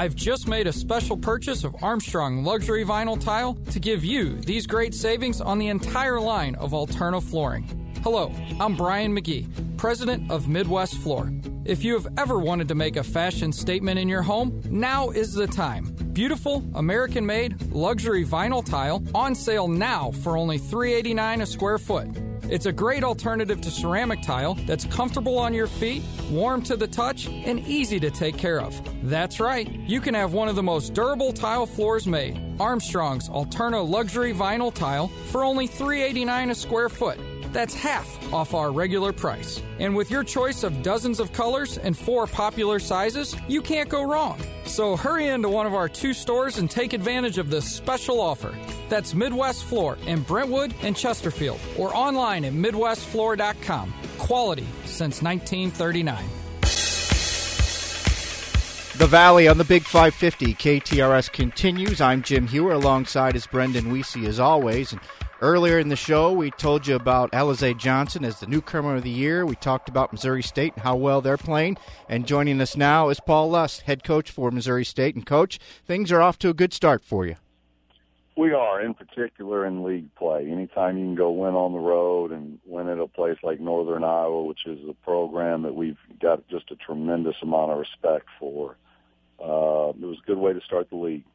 I've 0.02 0.16
just 0.16 0.48
made 0.48 0.66
a 0.66 0.74
special 0.74 1.16
purchase 1.16 1.64
of 1.64 1.76
Armstrong 1.84 2.44
luxury 2.44 2.84
vinyl 2.84 3.24
tile 3.24 3.54
to 3.70 3.80
give 3.80 4.04
you 4.04 4.36
these 4.36 4.66
great 4.66 4.96
savings 4.96 5.40
on 5.40 5.60
the 5.60 5.68
entire 5.68 6.20
line 6.20 6.56
of 6.56 6.72
Alterna 6.72 7.22
flooring. 7.22 7.68
Hello, 8.02 8.34
I'm 8.60 8.76
Brian 8.76 9.16
McGee, 9.16 9.46
president 9.78 10.32
of 10.32 10.48
Midwest 10.48 10.98
Floor. 10.98 11.32
If 11.66 11.84
you 11.84 11.94
have 11.94 12.08
ever 12.18 12.40
wanted 12.40 12.68
to 12.70 12.74
make 12.74 12.96
a 12.96 13.04
fashion 13.04 13.54
statement 13.54 14.00
in 14.00 14.10
your 14.10 14.24
home, 14.24 14.60
now 14.72 15.12
is 15.12 15.36
the 15.36 15.46
time. 15.46 15.96
Beautiful, 16.14 16.68
American 16.74 17.24
made, 17.24 17.72
luxury 17.72 18.26
vinyl 18.26 18.66
tile 18.66 19.04
on 19.14 19.36
sale 19.36 19.68
now 19.68 20.10
for 20.24 20.36
only 20.36 20.58
389 20.58 21.42
a 21.42 21.46
square 21.46 21.78
foot. 21.78 22.08
It's 22.52 22.66
a 22.66 22.72
great 22.74 23.02
alternative 23.02 23.62
to 23.62 23.72
ceramic 23.72 24.22
tile 24.24 24.56
that's 24.66 24.84
comfortable 24.84 25.38
on 25.38 25.54
your 25.54 25.68
feet, 25.68 26.04
warm 26.30 26.62
to 26.64 26.76
the 26.76 26.86
touch, 26.86 27.28
and 27.28 27.62
easy 27.62 27.98
to 28.02 28.12
take 28.12 28.38
care 28.38 28.60
of. 28.60 28.78
That's 29.10 29.40
right, 29.40 29.72
you 29.72 30.02
can 30.02 30.14
have 30.16 30.34
one 30.34 30.50
of 30.50 30.58
the 30.58 30.62
most 30.62 30.94
durable 30.94 31.32
tile 31.32 31.66
floors 31.66 32.06
made. 32.06 32.38
Armstrong's 32.60 33.30
Alterna 33.30 33.88
Luxury 33.88 34.34
Vinyl 34.34 34.74
Tile 34.74 35.08
for 35.28 35.46
only 35.46 35.66
389 35.66 36.50
a 36.50 36.56
square 36.56 36.90
foot. 36.90 37.18
That's 37.52 37.74
half 37.74 38.34
off 38.34 38.54
our 38.54 38.72
regular 38.72 39.12
price. 39.12 39.62
And 39.80 39.96
with 39.96 40.10
your 40.10 40.24
choice 40.24 40.64
of 40.64 40.84
dozens 40.84 41.20
of 41.20 41.34
colors 41.34 41.78
and 41.78 41.98
four 41.98 42.28
popular 42.28 42.80
sizes, 42.80 43.36
you 43.48 43.62
can't 43.62 43.90
go 43.90 44.04
wrong. 44.04 44.40
So 44.66 44.96
hurry 44.96 45.28
into 45.28 45.50
one 45.50 45.66
of 45.66 45.74
our 45.74 45.90
two 45.90 46.14
stores 46.14 46.58
and 46.58 46.70
take 46.70 46.94
advantage 46.94 47.38
of 47.38 47.50
this 47.50 47.70
special 47.70 48.22
offer. 48.22 48.56
That's 48.90 49.14
Midwest 49.14 49.66
Floor 49.66 49.98
in 50.06 50.22
Brentwood 50.22 50.74
and 50.82 50.96
Chesterfield 50.96 51.60
or 51.78 51.96
online 51.96 52.46
at 52.46 52.54
MidwestFloor.com. 52.54 53.94
Quality 54.18 54.68
since 54.86 55.22
1939. 55.22 56.24
The 59.02 59.08
Valley 59.08 59.48
on 59.48 59.58
the 59.58 59.64
Big 59.64 59.82
550. 59.82 60.54
KTRS 60.54 61.32
continues. 61.32 62.00
I'm 62.00 62.22
Jim 62.22 62.46
Hewer 62.46 62.74
alongside 62.74 63.36
is 63.36 63.48
Brendan 63.48 63.86
Weesey 63.86 64.28
as 64.28 64.40
always. 64.40 64.92
And 64.92 65.02
earlier 65.42 65.80
in 65.80 65.90
the 65.90 65.96
show, 65.96 66.32
we 66.32 66.52
told 66.52 66.88
you 66.88 66.96
about 66.96 67.32
Alize 67.32 67.78
Johnson 67.78 68.24
as 68.24 68.40
the 68.40 68.48
newcomer 68.48 68.96
of 68.96 69.04
the 69.04 69.10
year. 69.10 69.46
We 69.46 69.56
talked 69.56 69.90
about 69.90 70.14
Missouri 70.14 70.44
State 70.44 70.74
and 70.76 70.84
how 70.84 70.96
well 70.96 71.20
they're 71.22 71.38
playing. 71.38 71.78
And 72.08 72.26
joining 72.26 72.62
us 72.62 72.78
now 72.78 73.10
is 73.10 73.20
Paul 73.20 73.50
Lusk, 73.50 73.84
head 73.84 74.04
coach 74.04 74.32
for 74.32 74.52
Missouri 74.52 74.86
State. 74.86 75.16
And 75.16 75.26
coach, 75.26 75.60
things 75.86 76.12
are 76.12 76.22
off 76.22 76.38
to 76.40 76.50
a 76.50 76.54
good 76.54 76.74
start 76.74 77.04
for 77.04 77.26
you. 77.26 77.36
We 78.38 78.54
are, 78.54 78.82
in 78.82 78.94
particular 78.94 79.66
in 79.66 79.84
league 79.84 80.14
play. 80.16 80.50
Anytime 80.50 80.98
you 80.98 81.06
can 81.06 81.16
go 81.16 81.32
win 81.32 81.54
on 81.54 81.74
the 81.74 81.80
road 81.80 82.32
and 82.32 82.60
win 82.66 82.88
at 82.88 82.98
a 82.98 83.08
place 83.08 83.38
like 83.44 83.60
Northern 83.60 84.04
Iowa, 84.04 84.44
which 84.44 84.66
is 84.66 84.80
a 84.88 84.94
program 85.04 85.64
that 85.64 85.76
we've 85.76 85.98
got 86.22 86.48
just 86.48 86.72
a 86.72 86.76
tremendous 86.76 87.36
amount 87.42 87.72
of 87.72 87.78
respect 87.80 88.28
for, 88.40 88.78
uh, 89.40 89.90
it 89.90 90.06
was 90.06 90.18
a 90.24 90.26
good 90.26 90.38
way 90.38 90.54
to 90.54 90.62
start 90.62 90.90
the 90.90 90.96
league. 90.96 91.26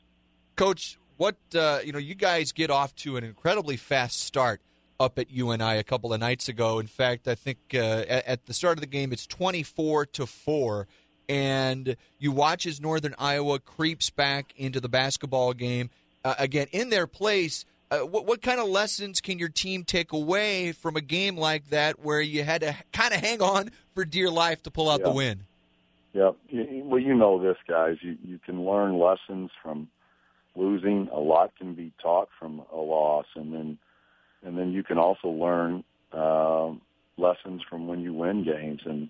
Coach, 0.57 0.99
what 1.17 1.37
uh, 1.55 1.81
you 1.85 1.93
know, 1.93 1.99
you 1.99 2.15
guys 2.15 2.53
get 2.53 2.71
off 2.71 2.95
to 2.97 3.17
an 3.17 3.25
incredibly 3.25 3.77
fast 3.77 4.21
start 4.21 4.61
up 4.99 5.19
at 5.19 5.31
UNI 5.31 5.77
a 5.79 5.83
couple 5.85 6.13
of 6.13 6.21
nights 6.21 6.49
ago. 6.49 6.79
In 6.79 6.87
fact, 6.87 7.29
I 7.29 7.35
think 7.35 7.59
uh, 7.75 7.79
at, 8.09 8.27
at 8.27 8.47
the 8.47 8.55
start 8.55 8.79
of 8.79 8.81
the 8.81 8.87
game, 8.87 9.13
it's 9.13 9.27
twenty-four 9.27 10.07
to 10.07 10.27
four, 10.27 10.87
and 11.29 11.97
you 12.19 12.33
watch 12.33 12.67
as 12.67 12.81
Northern 12.81 13.15
Iowa 13.19 13.59
creeps 13.59 14.11
back 14.11 14.53
into 14.57 14.81
the 14.81 14.89
basketball 14.89 15.53
game 15.53 15.91
uh, 16.25 16.35
again 16.39 16.67
in 16.73 16.89
their 16.91 17.07
place. 17.07 17.65
Uh, 17.89 17.99
what, 17.99 18.27
what 18.27 18.43
kind 18.43 18.59
of 18.59 18.67
lessons 18.69 19.21
can 19.21 19.39
your 19.39 19.49
team 19.49 19.85
take 19.85 20.13
away 20.13 20.73
from 20.73 20.97
a 20.97 21.01
game 21.01 21.37
like 21.37 21.69
that, 21.71 22.01
where 22.01 22.21
you 22.21 22.43
had 22.43 22.61
to 22.63 22.75
kind 22.93 23.15
of 23.15 23.21
hang 23.21 23.41
on 23.41 23.71
for 23.95 24.05
dear 24.05 24.29
life 24.29 24.61
to 24.65 24.71
pull 24.73 24.91
out 24.91 24.99
Yeah. 25.01 25.07
the 25.07 25.13
win? 25.13 25.45
You- 26.15 26.83
Well, 26.85 27.01
you 27.01 27.15
know 27.15 27.41
this, 27.43 27.59
guys. 27.69 27.97
You 28.01 28.17
you 28.25 28.39
can 28.45 28.65
learn 28.65 28.99
lessons 28.99 29.51
from 29.63 29.89
losing. 30.57 31.09
A 31.13 31.21
lot 31.21 31.57
can 31.57 31.75
be 31.75 31.93
taught 32.03 32.29
from 32.39 32.63
a 32.73 32.77
loss, 32.77 33.27
and 33.35 33.53
then 33.53 33.79
and 34.43 34.59
then 34.59 34.73
you 34.73 34.83
can 34.83 34.99
also 34.99 35.29
learn 35.29 35.85
um, 36.13 36.81
lessons 37.17 37.63
from 37.69 37.87
when 37.87 38.01
you 38.01 38.13
win 38.13 38.45
games. 38.45 38.83
And 38.85 39.09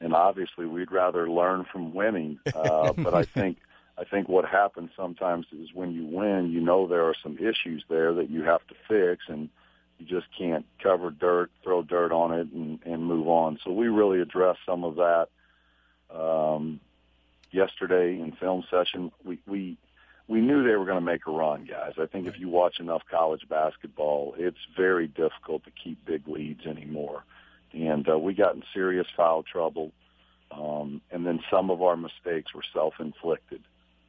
and 0.00 0.14
obviously, 0.14 0.66
we'd 0.66 0.92
rather 0.92 1.28
learn 1.28 1.64
from 1.70 1.94
winning. 1.94 2.38
Uh, 2.54 2.92
but 2.96 3.14
I 3.14 3.24
think 3.24 3.58
I 3.98 4.04
think 4.04 4.28
what 4.28 4.44
happens 4.44 4.90
sometimes 4.96 5.46
is 5.52 5.72
when 5.74 5.92
you 5.92 6.06
win, 6.06 6.50
you 6.50 6.60
know 6.60 6.86
there 6.86 7.04
are 7.04 7.14
some 7.22 7.38
issues 7.38 7.84
there 7.88 8.12
that 8.14 8.30
you 8.30 8.42
have 8.42 8.66
to 8.68 8.74
fix, 8.88 9.24
and 9.28 9.48
you 9.98 10.06
just 10.06 10.26
can't 10.36 10.66
cover 10.82 11.10
dirt, 11.10 11.50
throw 11.62 11.82
dirt 11.82 12.10
on 12.10 12.32
it, 12.32 12.48
and, 12.52 12.80
and 12.84 13.04
move 13.04 13.28
on. 13.28 13.58
So 13.62 13.70
we 13.70 13.88
really 13.88 14.20
addressed 14.20 14.60
some 14.66 14.84
of 14.84 14.96
that 14.96 15.28
um, 16.10 16.80
yesterday 17.50 18.18
in 18.20 18.32
film 18.32 18.64
session. 18.70 19.12
We 19.24 19.38
we 19.46 19.76
we 20.28 20.40
knew 20.40 20.62
they 20.62 20.76
were 20.76 20.84
going 20.84 20.98
to 20.98 21.00
make 21.00 21.26
a 21.26 21.30
run, 21.30 21.64
guys. 21.64 21.94
I 21.98 22.06
think 22.06 22.26
if 22.26 22.38
you 22.38 22.48
watch 22.48 22.80
enough 22.80 23.02
college 23.10 23.42
basketball, 23.48 24.34
it's 24.38 24.56
very 24.76 25.08
difficult 25.08 25.64
to 25.64 25.70
keep 25.70 26.04
big 26.04 26.26
leads 26.28 26.64
anymore. 26.66 27.24
And 27.72 28.08
uh, 28.08 28.18
we 28.18 28.34
got 28.34 28.54
in 28.54 28.62
serious 28.72 29.06
foul 29.16 29.42
trouble, 29.42 29.92
um, 30.50 31.00
and 31.10 31.26
then 31.26 31.40
some 31.50 31.70
of 31.70 31.82
our 31.82 31.96
mistakes 31.96 32.54
were 32.54 32.64
self-inflicted. 32.72 33.62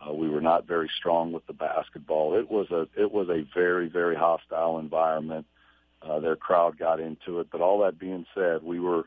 Uh, 0.05 0.13
we 0.13 0.29
were 0.29 0.41
not 0.41 0.67
very 0.67 0.89
strong 0.97 1.31
with 1.31 1.45
the 1.47 1.53
basketball. 1.53 2.35
It 2.37 2.51
was 2.51 2.69
a 2.71 2.87
it 3.01 3.11
was 3.11 3.29
a 3.29 3.45
very 3.53 3.87
very 3.87 4.15
hostile 4.15 4.79
environment. 4.79 5.45
Uh, 6.01 6.19
their 6.19 6.35
crowd 6.35 6.77
got 6.77 6.99
into 6.99 7.39
it, 7.39 7.47
but 7.49 7.61
all 7.61 7.79
that 7.83 7.97
being 7.97 8.25
said, 8.35 8.61
we 8.63 8.81
were 8.81 9.05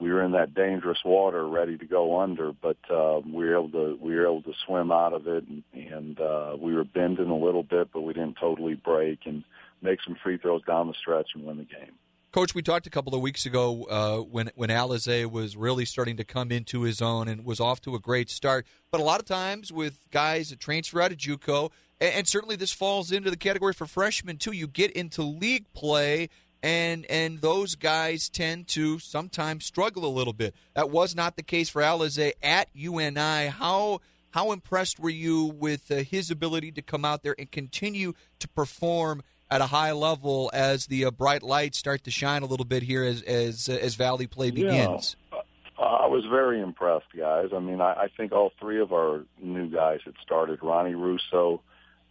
we 0.00 0.10
were 0.10 0.22
in 0.22 0.32
that 0.32 0.54
dangerous 0.54 0.98
water, 1.04 1.46
ready 1.46 1.76
to 1.76 1.84
go 1.84 2.20
under, 2.20 2.52
but 2.52 2.78
uh, 2.90 3.20
we 3.20 3.44
were 3.44 3.58
able 3.58 3.70
to 3.70 3.98
we 4.00 4.14
were 4.14 4.24
able 4.24 4.42
to 4.42 4.54
swim 4.66 4.90
out 4.90 5.12
of 5.12 5.26
it, 5.26 5.44
and, 5.46 5.62
and 5.74 6.20
uh, 6.20 6.56
we 6.58 6.74
were 6.74 6.84
bending 6.84 7.28
a 7.28 7.36
little 7.36 7.62
bit, 7.62 7.90
but 7.92 8.00
we 8.00 8.14
didn't 8.14 8.36
totally 8.40 8.74
break, 8.74 9.20
and 9.26 9.44
make 9.82 9.98
some 10.04 10.16
free 10.22 10.38
throws 10.38 10.62
down 10.64 10.88
the 10.88 10.94
stretch 10.94 11.28
and 11.34 11.44
win 11.44 11.58
the 11.58 11.64
game. 11.64 11.92
Coach, 12.32 12.54
we 12.54 12.62
talked 12.62 12.86
a 12.86 12.90
couple 12.90 13.12
of 13.14 13.20
weeks 13.20 13.44
ago 13.44 13.84
uh, 13.90 14.18
when 14.18 14.50
when 14.54 14.70
Alize 14.70 15.30
was 15.30 15.56
really 15.56 15.84
starting 15.84 16.16
to 16.16 16.24
come 16.24 16.52
into 16.52 16.82
his 16.82 17.02
own 17.02 17.28
and 17.28 17.44
was 17.44 17.60
off 17.60 17.80
to 17.82 17.94
a 17.94 17.98
great 17.98 18.30
start. 18.30 18.66
But 18.90 19.00
a 19.00 19.04
lot 19.04 19.20
of 19.20 19.26
times 19.26 19.72
with 19.72 19.98
guys 20.10 20.50
that 20.50 20.60
transfer 20.60 21.02
out 21.02 21.10
of 21.12 21.18
JUCO, 21.18 21.70
and, 22.00 22.14
and 22.14 22.28
certainly 22.28 22.56
this 22.56 22.72
falls 22.72 23.12
into 23.12 23.30
the 23.30 23.36
category 23.36 23.74
for 23.74 23.86
freshmen 23.86 24.38
too. 24.38 24.52
You 24.52 24.68
get 24.68 24.92
into 24.92 25.22
league 25.22 25.66
play, 25.74 26.28
and 26.62 27.06
and 27.06 27.40
those 27.40 27.74
guys 27.74 28.28
tend 28.28 28.68
to 28.68 28.98
sometimes 28.98 29.64
struggle 29.64 30.04
a 30.04 30.08
little 30.08 30.32
bit. 30.32 30.54
That 30.74 30.90
was 30.90 31.14
not 31.14 31.36
the 31.36 31.42
case 31.42 31.68
for 31.68 31.82
Alize 31.82 32.32
at 32.42 32.68
UNI. 32.74 33.48
How 33.48 34.00
how 34.30 34.52
impressed 34.52 35.00
were 35.00 35.10
you 35.10 35.44
with 35.44 35.90
uh, 35.90 35.96
his 35.96 36.30
ability 36.30 36.72
to 36.72 36.82
come 36.82 37.04
out 37.04 37.22
there 37.22 37.34
and 37.38 37.50
continue 37.50 38.14
to 38.38 38.48
perform 38.48 39.22
at 39.50 39.60
a 39.60 39.66
high 39.66 39.92
level 39.92 40.50
as 40.54 40.86
the 40.86 41.04
uh, 41.04 41.10
bright 41.10 41.42
lights 41.42 41.78
start 41.78 42.04
to 42.04 42.10
shine 42.10 42.42
a 42.42 42.46
little 42.46 42.66
bit 42.66 42.82
here 42.82 43.04
as 43.04 43.22
as 43.22 43.68
uh, 43.68 43.72
as 43.72 43.94
Valley 43.94 44.26
play 44.26 44.50
begins? 44.50 45.16
Yeah. 45.32 45.40
I 45.80 46.06
was 46.08 46.26
very 46.26 46.60
impressed, 46.60 47.06
guys. 47.16 47.48
I 47.54 47.58
mean, 47.58 47.80
I, 47.80 47.92
I 47.92 48.08
think 48.14 48.32
all 48.32 48.52
three 48.60 48.80
of 48.80 48.92
our 48.92 49.24
new 49.40 49.70
guys 49.70 50.00
had 50.04 50.14
started. 50.22 50.58
Ronnie 50.62 50.94
Rousseau, 50.94 51.62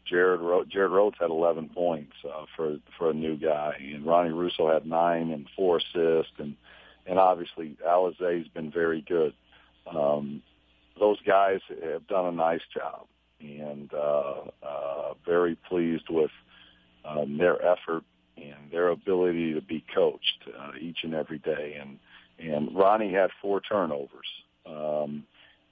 Jared 0.09 0.41
Ro- 0.41 0.65
Jared 0.65 0.91
Rhodes 0.91 1.17
had 1.19 1.29
11 1.29 1.69
points 1.69 2.13
uh, 2.25 2.45
for 2.55 2.77
for 2.97 3.11
a 3.11 3.13
new 3.13 3.37
guy, 3.37 3.75
and 3.93 4.05
Ronnie 4.05 4.31
Rousseau 4.31 4.71
had 4.71 4.85
nine 4.85 5.31
and 5.31 5.47
four 5.55 5.77
assists, 5.77 6.33
and 6.37 6.55
and 7.05 7.19
obviously 7.19 7.77
Alize's 7.87 8.47
been 8.49 8.71
very 8.71 9.01
good. 9.01 9.33
Um, 9.87 10.41
those 10.99 11.17
guys 11.25 11.59
have 11.83 12.07
done 12.07 12.25
a 12.25 12.31
nice 12.31 12.61
job, 12.73 13.07
and 13.39 13.91
uh, 13.93 14.41
uh, 14.63 15.13
very 15.25 15.55
pleased 15.55 16.09
with 16.09 16.31
um, 17.05 17.37
their 17.37 17.63
effort 17.63 18.03
and 18.37 18.71
their 18.71 18.89
ability 18.89 19.53
to 19.53 19.61
be 19.61 19.83
coached 19.93 20.43
uh, 20.57 20.71
each 20.79 20.99
and 21.03 21.13
every 21.13 21.39
day. 21.39 21.77
And 21.79 21.99
and 22.39 22.75
Ronnie 22.75 23.13
had 23.13 23.31
four 23.41 23.61
turnovers, 23.61 24.27
um, 24.65 25.25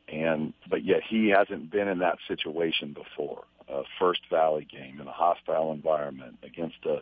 and 0.08 0.54
but 0.70 0.84
yet 0.84 1.02
he 1.08 1.30
hasn't 1.30 1.72
been 1.72 1.88
in 1.88 2.00
that 2.00 2.18
situation 2.28 2.94
before. 2.94 3.44
A 3.70 3.84
First 4.00 4.22
Valley 4.30 4.66
game 4.70 5.02
in 5.02 5.08
a 5.08 5.12
hostile 5.12 5.72
environment 5.72 6.38
against 6.44 6.78
a, 6.86 7.02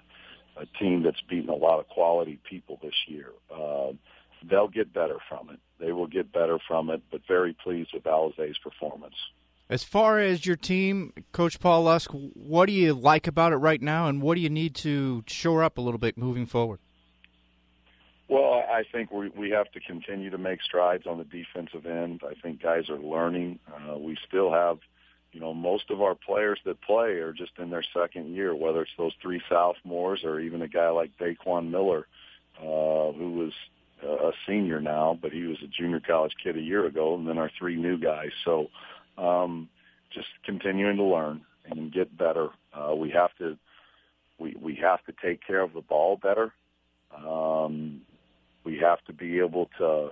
a 0.60 0.66
team 0.80 1.04
that's 1.04 1.22
beaten 1.30 1.50
a 1.50 1.56
lot 1.56 1.80
of 1.80 1.88
quality 1.88 2.40
people 2.50 2.80
this 2.82 2.96
year. 3.08 3.32
Uh, 3.54 3.92
they'll 4.50 4.68
get 4.68 4.94
better 4.94 5.18
from 5.30 5.50
it. 5.50 5.60
They 5.80 5.92
will 5.92 6.08
get 6.08 6.32
better 6.32 6.58
from 6.68 6.90
it, 6.90 7.02
but 7.12 7.22
very 7.28 7.54
pleased 7.54 7.92
with 7.94 8.04
Alize's 8.04 8.58
performance. 8.58 9.16
As 9.70 9.84
far 9.84 10.20
as 10.20 10.46
your 10.46 10.56
team, 10.56 11.12
Coach 11.32 11.60
Paul 11.60 11.84
Lusk, 11.84 12.12
what 12.12 12.68
do 12.68 12.72
you 12.72 12.94
like 12.94 13.26
about 13.26 13.52
it 13.52 13.58
right 13.58 13.82
now, 13.82 14.08
and 14.08 14.22
what 14.22 14.36
do 14.36 14.42
you 14.42 14.50
need 14.50 14.76
to 14.76 15.24
shore 15.28 15.64
up 15.64 15.78
a 15.78 15.82
little 15.82 15.98
bit 15.98 16.18
moving 16.18 16.46
forward? 16.46 16.80
Well, 18.28 18.54
I 18.54 18.84
think 18.92 19.12
we 19.12 19.30
we 19.30 19.52
have 19.52 19.72
to 19.72 19.80
continue 19.80 20.30
to 20.32 20.38
make 20.38 20.62
strides 20.62 21.06
on 21.06 21.18
the 21.18 21.24
defensive 21.24 21.86
end. 21.86 22.22
I 22.24 22.34
think 22.42 22.62
guys 22.62 22.90
are 22.90 22.98
learning. 22.98 23.60
Uh, 23.68 23.98
we 23.98 24.18
still 24.28 24.52
have, 24.52 24.80
you 25.36 25.42
know, 25.42 25.54
most 25.54 25.92
of 25.92 26.02
our 26.02 26.16
players 26.16 26.60
that 26.64 26.82
play 26.82 27.16
are 27.16 27.34
just 27.34 27.52
in 27.60 27.70
their 27.70 27.84
second 27.94 28.34
year. 28.34 28.56
Whether 28.56 28.84
it's 28.84 28.92
those 28.98 29.12
three 29.22 29.42
sophomores 29.50 30.24
or 30.24 30.40
even 30.40 30.62
a 30.62 30.68
guy 30.70 30.88
like 30.88 31.12
Daquan 31.20 31.70
Miller, 31.70 32.08
uh, 32.58 33.12
who 33.12 33.34
was 33.34 33.52
a 34.02 34.32
senior 34.48 34.80
now, 34.80 35.20
but 35.22 35.34
he 35.34 35.44
was 35.44 35.58
a 35.62 35.68
junior 35.68 36.00
college 36.00 36.32
kid 36.42 36.56
a 36.56 36.62
year 36.62 36.86
ago, 36.86 37.16
and 37.16 37.28
then 37.28 37.38
our 37.38 37.52
three 37.60 37.76
new 37.76 37.98
guys. 37.98 38.30
So, 38.46 38.68
um, 39.18 39.68
just 40.14 40.28
continuing 40.46 40.96
to 40.96 41.04
learn 41.04 41.42
and 41.70 41.92
get 41.92 42.18
better. 42.18 42.48
Uh, 42.74 42.96
we 42.96 43.10
have 43.10 43.36
to 43.40 43.58
we 44.40 44.56
we 44.58 44.76
have 44.76 45.04
to 45.04 45.14
take 45.22 45.46
care 45.46 45.62
of 45.62 45.74
the 45.74 45.82
ball 45.82 46.16
better. 46.16 46.54
Um, 47.14 48.04
we 48.64 48.78
have 48.78 49.04
to 49.08 49.12
be 49.12 49.40
able 49.40 49.70
to 49.80 50.12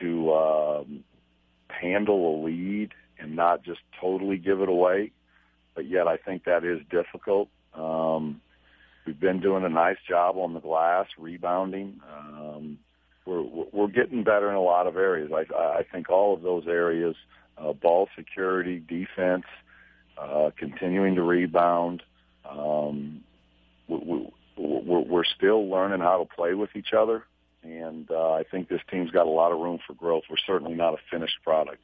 to 0.00 0.34
um, 0.34 1.04
handle 1.68 2.34
a 2.34 2.44
lead 2.44 2.90
and 3.18 3.36
not 3.36 3.62
just 3.64 3.80
totally 4.00 4.36
give 4.36 4.60
it 4.60 4.68
away. 4.68 5.12
But 5.74 5.88
yet, 5.88 6.08
I 6.08 6.16
think 6.16 6.44
that 6.44 6.64
is 6.64 6.80
difficult. 6.90 7.48
Um, 7.74 8.40
we've 9.06 9.18
been 9.18 9.40
doing 9.40 9.64
a 9.64 9.68
nice 9.68 9.98
job 10.08 10.36
on 10.36 10.54
the 10.54 10.60
glass, 10.60 11.06
rebounding. 11.18 12.00
Um, 12.12 12.78
we're 13.24 13.42
we're 13.42 13.88
getting 13.88 14.24
better 14.24 14.48
in 14.48 14.56
a 14.56 14.60
lot 14.60 14.86
of 14.86 14.96
areas. 14.96 15.30
I 15.32 15.54
I 15.54 15.82
think 15.90 16.10
all 16.10 16.34
of 16.34 16.42
those 16.42 16.66
areas, 16.66 17.14
uh, 17.56 17.74
ball 17.74 18.08
security, 18.16 18.80
defense, 18.80 19.44
uh, 20.16 20.50
continuing 20.56 21.14
to 21.16 21.22
rebound. 21.22 22.02
Um, 22.48 23.22
we, 23.86 23.98
we, 23.98 24.32
we're, 24.56 25.00
we're 25.00 25.24
still 25.24 25.68
learning 25.68 26.00
how 26.00 26.18
to 26.18 26.34
play 26.34 26.54
with 26.54 26.70
each 26.74 26.92
other, 26.92 27.24
and 27.62 28.10
uh, 28.10 28.32
I 28.32 28.44
think 28.50 28.68
this 28.68 28.80
team's 28.90 29.10
got 29.10 29.26
a 29.26 29.30
lot 29.30 29.52
of 29.52 29.60
room 29.60 29.78
for 29.86 29.94
growth. 29.94 30.24
We're 30.28 30.36
certainly 30.46 30.74
not 30.74 30.94
a 30.94 30.98
finished 31.10 31.36
product. 31.44 31.82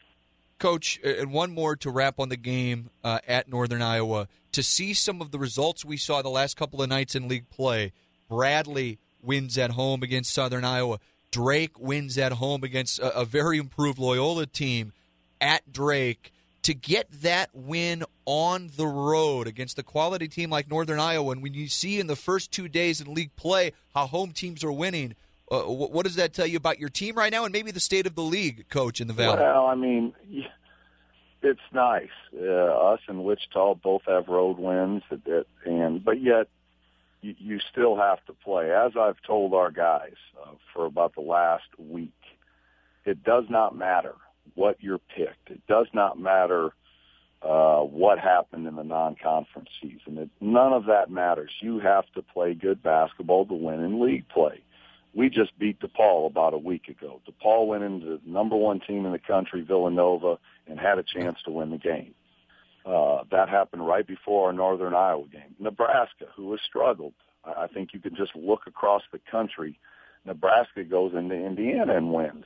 Coach, 0.59 1.01
and 1.05 1.33
one 1.33 1.53
more 1.53 1.77
to 1.77 1.91
wrap 1.91 2.19
on 2.19 2.29
the 2.29 2.37
game 2.37 2.91
uh, 3.03 3.19
at 3.27 3.49
Northern 3.49 3.83
Iowa. 3.83 4.29
To 4.53 4.63
see 4.63 4.95
some 4.95 5.21
of 5.21 5.31
the 5.31 5.39
results 5.39 5.85
we 5.85 5.97
saw 5.97 6.23
the 6.23 6.29
last 6.29 6.57
couple 6.57 6.81
of 6.81 6.89
nights 6.89 7.15
in 7.15 7.29
league 7.29 7.51
play, 7.51 7.93
Bradley 8.29 8.99
wins 9.23 9.59
at 9.59 9.73
home 9.73 10.03
against 10.03 10.33
Southern 10.33 10.65
Iowa. 10.65 11.01
Drake 11.31 11.79
wins 11.79 12.17
at 12.17 12.33
home 12.33 12.63
against 12.63 12.99
a, 13.01 13.19
a 13.19 13.25
very 13.25 13.59
improved 13.59 13.99
Loyola 13.99 14.47
team 14.47 14.93
at 15.41 15.73
Drake. 15.73 16.33
To 16.63 16.73
get 16.73 17.11
that 17.21 17.51
win 17.53 18.05
on 18.25 18.71
the 18.75 18.87
road 18.87 19.47
against 19.47 19.79
a 19.79 19.83
quality 19.83 20.29
team 20.29 20.49
like 20.49 20.71
Northern 20.71 20.99
Iowa, 20.99 21.33
and 21.33 21.43
when 21.43 21.53
you 21.53 21.69
see 21.69 22.01
in 22.01 22.07
the 22.07 22.17
first 22.17 22.53
two 22.53 22.69
days 22.69 23.03
in 23.03 23.13
league 23.13 23.37
play 23.37 23.73
how 23.95 24.07
home 24.07 24.33
teams 24.33 24.65
are 24.65 24.73
winning, 24.73 25.15
uh, 25.51 25.63
what 25.63 26.05
does 26.05 26.17
that 26.17 26.33
tell 26.33 26.47
you 26.47 26.57
about 26.57 26.79
your 26.79 26.89
team 26.89 27.17
right 27.17 27.31
now 27.31 27.45
and 27.45 27.53
maybe 27.53 27.71
the 27.71 27.81
state 27.81 28.07
of 28.07 28.15
the 28.15 28.23
league, 28.23 28.69
coach, 28.71 29.01
in 29.01 29.09
the 29.09 29.13
Valley? 29.13 29.41
Well, 29.41 29.67
I 29.67 29.75
mean, 29.75 30.15
it's 31.43 31.61
nice. 31.73 32.09
Uh, 32.35 32.45
us 32.45 33.01
and 33.09 33.25
Wichita 33.25 33.75
both 33.75 34.03
have 34.07 34.29
road 34.29 34.59
wins, 34.59 35.03
and 35.67 36.03
but 36.03 36.21
yet 36.21 36.49
you, 37.21 37.35
you 37.39 37.61
still 37.71 37.97
have 37.97 38.25
to 38.27 38.33
play. 38.33 38.73
As 38.73 38.93
I've 38.99 39.21
told 39.27 39.53
our 39.53 39.71
guys 39.71 40.17
uh, 40.43 40.53
for 40.73 40.87
about 40.87 41.15
the 41.15 41.21
last 41.21 41.69
week, 41.79 42.13
it 43.05 43.23
does 43.23 43.45
not 43.51 43.77
matter 43.77 44.15
what 44.55 44.79
you're 44.81 44.99
picked. 44.99 45.51
It 45.51 45.67
does 45.67 45.87
not 45.93 46.19
matter 46.19 46.73
uh, 47.43 47.81
what 47.81 48.19
happened 48.19 48.67
in 48.67 48.77
the 48.77 48.83
non-conference 48.83 49.69
season. 49.83 50.17
It, 50.17 50.31
none 50.41 50.73
of 50.73 50.87
that 50.87 51.11
matters. 51.11 51.51
You 51.61 51.81
have 51.81 52.05
to 52.15 52.23
play 52.23 52.55
good 52.55 52.83
basketball 52.83 53.45
to 53.47 53.55
win 53.55 53.81
in 53.81 54.01
league 54.03 54.27
play. 54.31 54.64
We 55.15 55.31
just 55.31 55.57
beat 55.59 55.81
DePaul 55.81 56.27
about 56.27 56.55
a 56.55 56.59
week 56.59 56.89
ago. 56.89 57.21
DePaul 57.29 57.67
went 57.67 57.85
into 57.85 58.07
the 58.07 58.21
number 58.27 58.57
one 58.57 58.81
team 58.81 59.07
in 59.07 59.13
the 59.13 59.19
country, 59.19 59.63
Villanova, 59.63 60.39
and 60.67 60.79
had 60.79 60.99
a 60.99 61.05
chance 61.05 61.39
to 61.45 61.51
win 61.51 61.71
the 61.71 61.79
game. 61.79 62.15
Uh, 62.85 63.23
that 63.31 63.49
happened 63.49 63.87
right 63.87 64.07
before 64.07 64.49
our 64.49 64.53
Northern 64.53 64.95
Iowa 64.95 65.25
game. 65.33 65.55
Nebraska, 65.59 66.27
who 66.37 66.51
has 66.51 66.61
struggled, 66.67 67.15
I 67.45 67.67
think 67.67 67.91
you 67.95 68.01
can 68.01 68.15
just 68.17 68.35
look 68.35 68.63
across 68.67 69.03
the 69.13 69.21
country. 69.31 69.79
Nebraska 70.25 70.85
goes 70.85 71.13
into 71.15 71.35
Indiana 71.35 71.97
and 71.97 72.13
wins. 72.13 72.45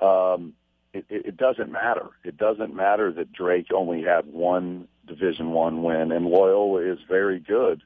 Um, 0.00 0.54
it, 0.92 1.04
it 1.08 1.36
doesn't 1.36 1.70
matter. 1.72 2.08
It 2.24 2.36
doesn't 2.36 2.74
matter 2.74 3.12
that 3.12 3.32
Drake 3.32 3.68
only 3.74 4.02
had 4.02 4.26
one 4.26 4.88
Division 5.06 5.50
One 5.50 5.82
win, 5.82 6.12
and 6.12 6.26
Loyola 6.26 6.80
is 6.80 6.98
very 7.08 7.40
good. 7.40 7.82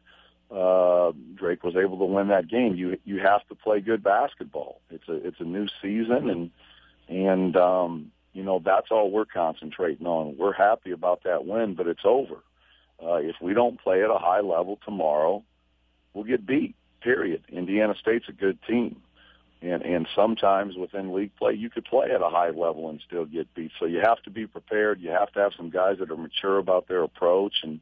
Uh, 0.50 1.12
Drake 1.34 1.62
was 1.62 1.76
able 1.76 1.98
to 1.98 2.04
win 2.04 2.28
that 2.28 2.48
game. 2.48 2.74
You 2.74 2.98
you 3.04 3.18
have 3.18 3.46
to 3.48 3.54
play 3.54 3.80
good 3.80 4.02
basketball. 4.02 4.80
It's 4.90 5.08
a 5.08 5.14
it's 5.26 5.40
a 5.40 5.44
new 5.44 5.66
season, 5.82 6.30
and 6.30 6.50
and 7.08 7.56
um, 7.56 8.12
you 8.32 8.42
know 8.42 8.60
that's 8.64 8.88
all 8.90 9.10
we're 9.10 9.26
concentrating 9.26 10.06
on. 10.06 10.36
We're 10.38 10.54
happy 10.54 10.92
about 10.92 11.24
that 11.24 11.44
win, 11.44 11.74
but 11.74 11.86
it's 11.86 12.04
over. 12.04 12.36
Uh, 13.02 13.16
if 13.16 13.36
we 13.40 13.54
don't 13.54 13.80
play 13.80 14.02
at 14.02 14.10
a 14.10 14.18
high 14.18 14.40
level 14.40 14.78
tomorrow, 14.84 15.44
we'll 16.14 16.24
get 16.24 16.46
beat. 16.46 16.74
Period. 17.00 17.44
Indiana 17.48 17.94
State's 18.00 18.28
a 18.28 18.32
good 18.32 18.58
team 18.66 19.02
and 19.60 19.82
and 19.82 20.06
sometimes 20.14 20.76
within 20.76 21.12
league 21.12 21.34
play 21.36 21.52
you 21.52 21.70
could 21.70 21.84
play 21.84 22.10
at 22.10 22.22
a 22.22 22.28
high 22.28 22.50
level 22.50 22.88
and 22.90 23.00
still 23.06 23.24
get 23.24 23.52
beat. 23.54 23.72
So 23.78 23.86
you 23.86 24.00
have 24.00 24.22
to 24.22 24.30
be 24.30 24.46
prepared. 24.46 25.00
You 25.00 25.10
have 25.10 25.32
to 25.32 25.40
have 25.40 25.52
some 25.56 25.70
guys 25.70 25.98
that 25.98 26.10
are 26.10 26.16
mature 26.16 26.58
about 26.58 26.88
their 26.88 27.02
approach, 27.02 27.54
and 27.62 27.80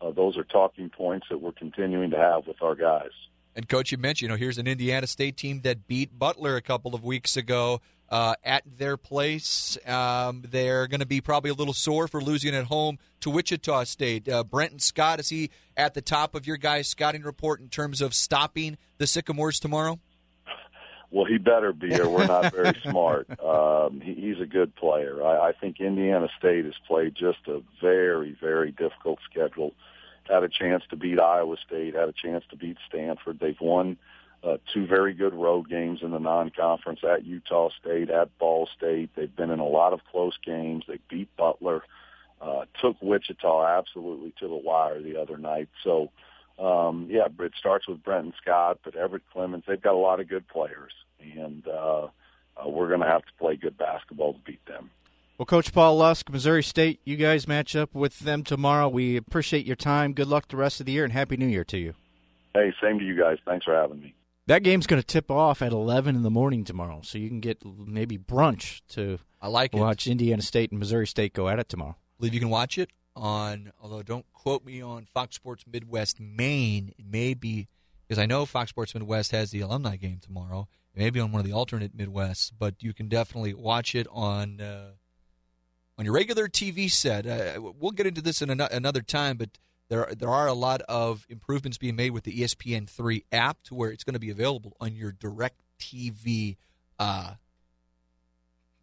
those 0.00 0.36
are 0.36 0.44
talking 0.44 0.90
points 0.90 1.26
that 1.30 1.38
we're 1.38 1.52
continuing 1.52 2.10
to 2.10 2.18
have 2.18 2.46
with 2.46 2.62
our 2.62 2.74
guys. 2.74 3.10
And 3.54 3.68
coach, 3.68 3.90
you 3.90 3.98
mentioned, 3.98 4.22
you 4.22 4.28
know, 4.28 4.36
here's 4.36 4.58
an 4.58 4.66
Indiana 4.66 5.06
State 5.06 5.38
team 5.38 5.62
that 5.62 5.86
beat 5.86 6.18
Butler 6.18 6.56
a 6.56 6.62
couple 6.62 6.94
of 6.94 7.02
weeks 7.02 7.38
ago 7.38 7.80
uh, 8.10 8.34
at 8.44 8.62
their 8.78 8.98
place. 8.98 9.78
Um, 9.86 10.44
they're 10.46 10.86
going 10.86 11.00
to 11.00 11.06
be 11.06 11.20
probably 11.20 11.50
a 11.50 11.54
little 11.54 11.74
sore 11.74 12.06
for 12.06 12.20
losing 12.20 12.54
at 12.54 12.64
home 12.64 12.98
to 13.20 13.30
Wichita 13.30 13.84
State. 13.84 14.28
Uh, 14.28 14.44
Brenton 14.44 14.78
Scott 14.78 15.20
is 15.20 15.30
he 15.30 15.50
at 15.76 15.94
the 15.94 16.02
top 16.02 16.34
of 16.34 16.46
your 16.46 16.58
guys' 16.58 16.88
scouting 16.88 17.22
report 17.22 17.60
in 17.60 17.68
terms 17.68 18.02
of 18.02 18.12
stopping 18.14 18.76
the 18.98 19.06
Sycamores 19.06 19.58
tomorrow? 19.58 19.98
Well, 21.10 21.24
he 21.24 21.38
better 21.38 21.72
be, 21.72 21.98
or 22.00 22.08
we're 22.08 22.26
not 22.26 22.52
very 22.52 22.76
smart. 22.82 23.28
Um, 23.40 24.00
he, 24.00 24.14
he's 24.14 24.40
a 24.40 24.46
good 24.46 24.74
player. 24.74 25.22
I, 25.24 25.48
I 25.48 25.52
think 25.52 25.80
Indiana 25.80 26.28
State 26.38 26.64
has 26.64 26.74
played 26.86 27.14
just 27.14 27.46
a 27.46 27.62
very, 27.80 28.36
very 28.40 28.72
difficult 28.72 29.20
schedule. 29.30 29.72
Had 30.28 30.42
a 30.42 30.48
chance 30.48 30.82
to 30.90 30.96
beat 30.96 31.20
Iowa 31.20 31.56
State, 31.66 31.94
had 31.94 32.08
a 32.08 32.12
chance 32.12 32.44
to 32.50 32.56
beat 32.56 32.76
Stanford. 32.88 33.38
They've 33.38 33.60
won 33.60 33.96
uh, 34.42 34.58
two 34.72 34.86
very 34.86 35.14
good 35.14 35.34
road 35.34 35.68
games 35.68 36.00
in 36.02 36.10
the 36.10 36.18
non-conference 36.18 37.00
at 37.04 37.24
Utah 37.24 37.70
State, 37.80 38.10
at 38.10 38.36
Ball 38.38 38.68
State. 38.76 39.10
They've 39.16 39.34
been 39.34 39.50
in 39.50 39.60
a 39.60 39.66
lot 39.66 39.92
of 39.92 40.00
close 40.10 40.36
games. 40.44 40.84
They 40.88 40.98
beat 41.08 41.34
Butler, 41.36 41.82
uh, 42.40 42.64
took 42.80 42.96
Wichita 43.00 43.78
absolutely 43.78 44.34
to 44.40 44.48
the 44.48 44.56
wire 44.56 45.00
the 45.00 45.20
other 45.20 45.38
night. 45.38 45.68
So 45.82 46.10
um, 46.58 47.08
yeah, 47.10 47.26
it 47.40 47.52
starts 47.58 47.86
with 47.86 48.02
Brenton 48.02 48.32
Scott, 48.40 48.78
but 48.84 48.94
Everett 48.96 49.22
Clemons, 49.34 49.64
they've 49.66 49.80
got 49.80 49.94
a 49.94 49.98
lot 49.98 50.20
of 50.20 50.28
good 50.28 50.48
players, 50.48 50.92
and 51.20 51.66
uh, 51.68 52.04
uh, 52.56 52.68
we're 52.68 52.88
going 52.88 53.00
to 53.00 53.06
have 53.06 53.22
to 53.22 53.32
play 53.38 53.56
good 53.56 53.76
basketball 53.76 54.32
to 54.34 54.38
beat 54.40 54.64
them. 54.66 54.90
Well, 55.38 55.44
Coach 55.46 55.72
Paul 55.74 55.98
Lusk, 55.98 56.30
Missouri 56.30 56.62
State, 56.62 57.00
you 57.04 57.16
guys 57.16 57.46
match 57.46 57.76
up 57.76 57.94
with 57.94 58.20
them 58.20 58.42
tomorrow. 58.42 58.88
We 58.88 59.16
appreciate 59.18 59.66
your 59.66 59.76
time. 59.76 60.14
Good 60.14 60.28
luck 60.28 60.48
the 60.48 60.56
rest 60.56 60.80
of 60.80 60.86
the 60.86 60.92
year, 60.92 61.04
and 61.04 61.12
Happy 61.12 61.36
New 61.36 61.46
Year 61.46 61.64
to 61.64 61.76
you. 61.76 61.94
Hey, 62.54 62.72
same 62.82 62.98
to 62.98 63.04
you 63.04 63.18
guys. 63.18 63.36
Thanks 63.44 63.66
for 63.66 63.74
having 63.74 64.00
me. 64.00 64.14
That 64.46 64.62
game's 64.62 64.86
going 64.86 65.02
to 65.02 65.06
tip 65.06 65.30
off 65.30 65.60
at 65.60 65.72
11 65.72 66.16
in 66.16 66.22
the 66.22 66.30
morning 66.30 66.64
tomorrow, 66.64 67.00
so 67.02 67.18
you 67.18 67.28
can 67.28 67.40
get 67.40 67.58
maybe 67.66 68.16
brunch 68.16 68.80
to 68.90 69.18
I 69.42 69.48
like 69.48 69.74
watch 69.74 70.06
it. 70.06 70.12
Indiana 70.12 70.40
State 70.40 70.70
and 70.70 70.78
Missouri 70.78 71.06
State 71.06 71.34
go 71.34 71.48
at 71.48 71.58
it 71.58 71.68
tomorrow. 71.68 71.96
believe 72.18 72.32
you 72.32 72.40
can 72.40 72.48
watch 72.48 72.78
it 72.78 72.88
on, 73.16 73.72
although 73.82 74.02
don't 74.02 74.30
quote 74.32 74.64
me 74.64 74.80
on 74.82 75.06
Fox 75.06 75.34
Sports 75.34 75.64
Midwest 75.70 76.20
Maine. 76.20 76.92
It 76.98 77.06
may 77.10 77.34
be 77.34 77.66
because 78.06 78.20
I 78.22 78.26
know 78.26 78.46
Fox 78.46 78.70
Sports 78.70 78.94
Midwest 78.94 79.32
has 79.32 79.50
the 79.50 79.60
alumni 79.60 79.96
game 79.96 80.18
tomorrow. 80.20 80.68
It 80.94 81.00
may 81.00 81.10
be 81.10 81.18
on 81.20 81.32
one 81.32 81.40
of 81.40 81.46
the 81.46 81.52
alternate 81.52 81.96
Midwests, 81.96 82.52
but 82.56 82.74
you 82.80 82.92
can 82.94 83.08
definitely 83.08 83.54
watch 83.54 83.94
it 83.94 84.06
on 84.10 84.60
uh, 84.60 84.90
on 85.98 86.04
your 86.04 86.14
regular 86.14 86.48
TV 86.48 86.90
set. 86.90 87.26
Uh, 87.26 87.60
we'll 87.78 87.90
get 87.92 88.06
into 88.06 88.20
this 88.22 88.42
in 88.42 88.50
an- 88.50 88.60
another 88.60 89.00
time, 89.02 89.36
but 89.36 89.50
there 89.88 90.08
there 90.16 90.30
are 90.30 90.46
a 90.46 90.54
lot 90.54 90.82
of 90.82 91.26
improvements 91.28 91.78
being 91.78 91.96
made 91.96 92.10
with 92.10 92.24
the 92.24 92.40
ESPN 92.40 92.88
three 92.88 93.24
app 93.32 93.62
to 93.64 93.74
where 93.74 93.90
it's 93.90 94.04
going 94.04 94.14
to 94.14 94.20
be 94.20 94.30
available 94.30 94.76
on 94.80 94.94
your 94.94 95.12
Direct 95.12 95.60
TV. 95.80 96.56
Uh, 96.98 97.32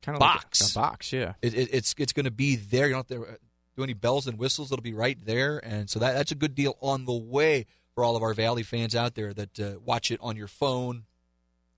Kind 0.01 0.17
of 0.17 0.19
box. 0.19 0.61
like 0.61 0.69
a, 0.75 0.79
a 0.79 0.81
box, 0.81 1.13
yeah. 1.13 1.33
it, 1.41 1.53
it, 1.53 1.69
it's 1.71 1.95
it's 1.97 2.11
going 2.11 2.25
to 2.25 2.31
be 2.31 2.57
there. 2.57 2.87
You 2.87 2.93
don't 2.93 3.09
have 3.09 3.17
to 3.25 3.37
do 3.75 3.83
any 3.83 3.93
bells 3.93 4.27
and 4.27 4.37
whistles. 4.37 4.71
It'll 4.71 4.83
be 4.83 4.93
right 4.93 5.17
there, 5.23 5.57
and 5.63 5.89
so 5.89 5.99
that 5.99 6.13
that's 6.13 6.31
a 6.31 6.35
good 6.35 6.55
deal 6.55 6.77
on 6.81 7.05
the 7.05 7.13
way 7.13 7.65
for 7.95 8.03
all 8.03 8.15
of 8.15 8.23
our 8.23 8.33
Valley 8.33 8.63
fans 8.63 8.95
out 8.95 9.15
there 9.15 9.33
that 9.33 9.59
uh, 9.59 9.73
watch 9.83 10.11
it 10.11 10.19
on 10.21 10.35
your 10.35 10.47
phone, 10.47 11.03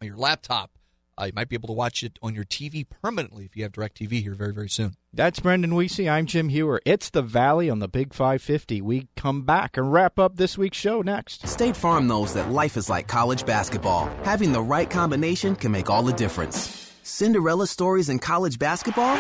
on 0.02 0.08
your 0.08 0.18
laptop. 0.18 0.72
Uh, 1.18 1.26
you 1.26 1.32
might 1.34 1.48
be 1.48 1.56
able 1.56 1.68
to 1.68 1.74
watch 1.74 2.04
it 2.04 2.20
on 2.22 2.36
your 2.36 2.44
TV 2.44 2.86
permanently 2.88 3.46
if 3.46 3.56
you 3.56 3.64
have 3.64 3.72
Direct 3.72 3.98
TV 3.98 4.22
here 4.22 4.34
very 4.34 4.54
very 4.54 4.68
soon. 4.68 4.96
That's 5.14 5.40
Brendan 5.40 5.72
Weesey. 5.72 6.12
I'm 6.12 6.26
Jim 6.26 6.50
Hewer. 6.50 6.82
It's 6.86 7.10
the 7.10 7.22
Valley 7.22 7.70
on 7.70 7.80
the 7.80 7.88
Big 7.88 8.14
550. 8.14 8.82
We 8.82 9.08
come 9.16 9.44
back 9.44 9.78
and 9.78 9.94
wrap 9.94 10.20
up 10.20 10.36
this 10.36 10.58
week's 10.58 10.78
show 10.78 11.02
next. 11.02 11.48
State 11.48 11.78
Farm 11.78 12.08
knows 12.08 12.34
that 12.34 12.52
life 12.52 12.76
is 12.76 12.90
like 12.90 13.08
college 13.08 13.46
basketball. 13.46 14.10
Having 14.24 14.52
the 14.52 14.62
right 14.62 14.90
combination 14.90 15.56
can 15.56 15.72
make 15.72 15.90
all 15.90 16.04
the 16.04 16.14
difference. 16.14 16.92
Cinderella 17.04 17.68
stories 17.68 18.10
in 18.10 18.20
college 18.20 18.60
basketball? 18.60 19.16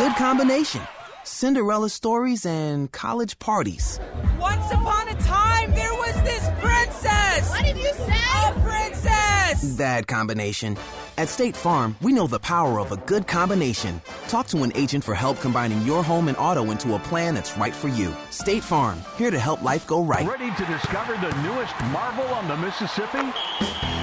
Good 0.00 0.16
combination. 0.16 0.80
Cinderella 1.24 1.90
stories 1.90 2.46
and 2.46 2.90
college 2.90 3.38
parties. 3.38 4.00
Once 4.38 4.64
upon 4.72 5.08
a 5.08 5.14
time, 5.16 5.72
there 5.72 5.92
was 5.92 6.14
this 6.22 6.42
princess. 6.58 7.50
What 7.50 7.62
did 7.62 7.76
you 7.76 7.92
say? 7.92 8.18
A 8.46 8.52
princess. 8.62 9.76
Bad 9.76 10.06
combination. 10.06 10.78
At 11.18 11.28
State 11.28 11.54
Farm, 11.54 11.98
we 12.00 12.14
know 12.14 12.26
the 12.26 12.38
power 12.38 12.80
of 12.80 12.92
a 12.92 12.96
good 12.96 13.26
combination. 13.26 14.00
Talk 14.26 14.46
to 14.46 14.62
an 14.62 14.72
agent 14.74 15.04
for 15.04 15.14
help 15.14 15.38
combining 15.40 15.82
your 15.82 16.02
home 16.02 16.28
and 16.28 16.36
auto 16.38 16.70
into 16.70 16.94
a 16.94 16.98
plan 16.98 17.34
that's 17.34 17.58
right 17.58 17.74
for 17.74 17.88
you. 17.88 18.16
State 18.30 18.64
Farm, 18.64 19.02
here 19.18 19.30
to 19.30 19.38
help 19.38 19.60
life 19.60 19.86
go 19.86 20.02
right. 20.02 20.26
Ready 20.26 20.50
to 20.50 20.64
discover 20.64 21.12
the 21.18 21.42
newest 21.42 21.78
marvel 21.92 22.24
on 22.34 22.48
the 22.48 22.56
Mississippi? 22.56 23.99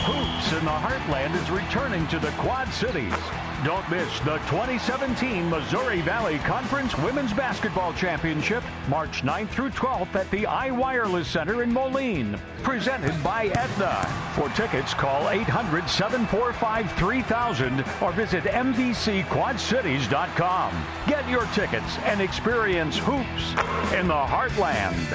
In 0.58 0.66
the 0.66 0.72
Heartland 0.72 1.40
is 1.40 1.52
returning 1.52 2.08
to 2.08 2.18
the 2.18 2.32
Quad 2.32 2.68
Cities. 2.74 3.14
Don't 3.64 3.88
miss 3.92 4.20
the 4.22 4.40
2017 4.48 5.48
Missouri 5.48 6.02
Valley 6.02 6.40
Conference 6.40 6.98
Women's 6.98 7.32
Basketball 7.32 7.94
Championship, 7.94 8.64
March 8.90 9.22
9th 9.22 9.50
through 9.50 9.70
12th 9.70 10.16
at 10.16 10.28
the 10.32 10.46
iWireless 10.46 11.26
Center 11.26 11.62
in 11.62 11.72
Moline. 11.72 12.40
Presented 12.64 13.24
by 13.24 13.50
Aetna. 13.50 14.04
For 14.34 14.50
tickets, 14.56 14.96
call 14.96 15.30
800 15.30 15.88
745 15.88 16.92
3000 16.94 17.86
or 18.02 18.12
visit 18.14 18.46
MVCQuadCities.com. 18.46 20.86
Get 21.06 21.30
your 21.30 21.46
tickets 21.54 22.00
and 22.06 22.20
experience 22.20 22.98
hoops 22.98 23.52
in 23.94 24.08
the 24.08 24.16
Heartland. 24.16 25.06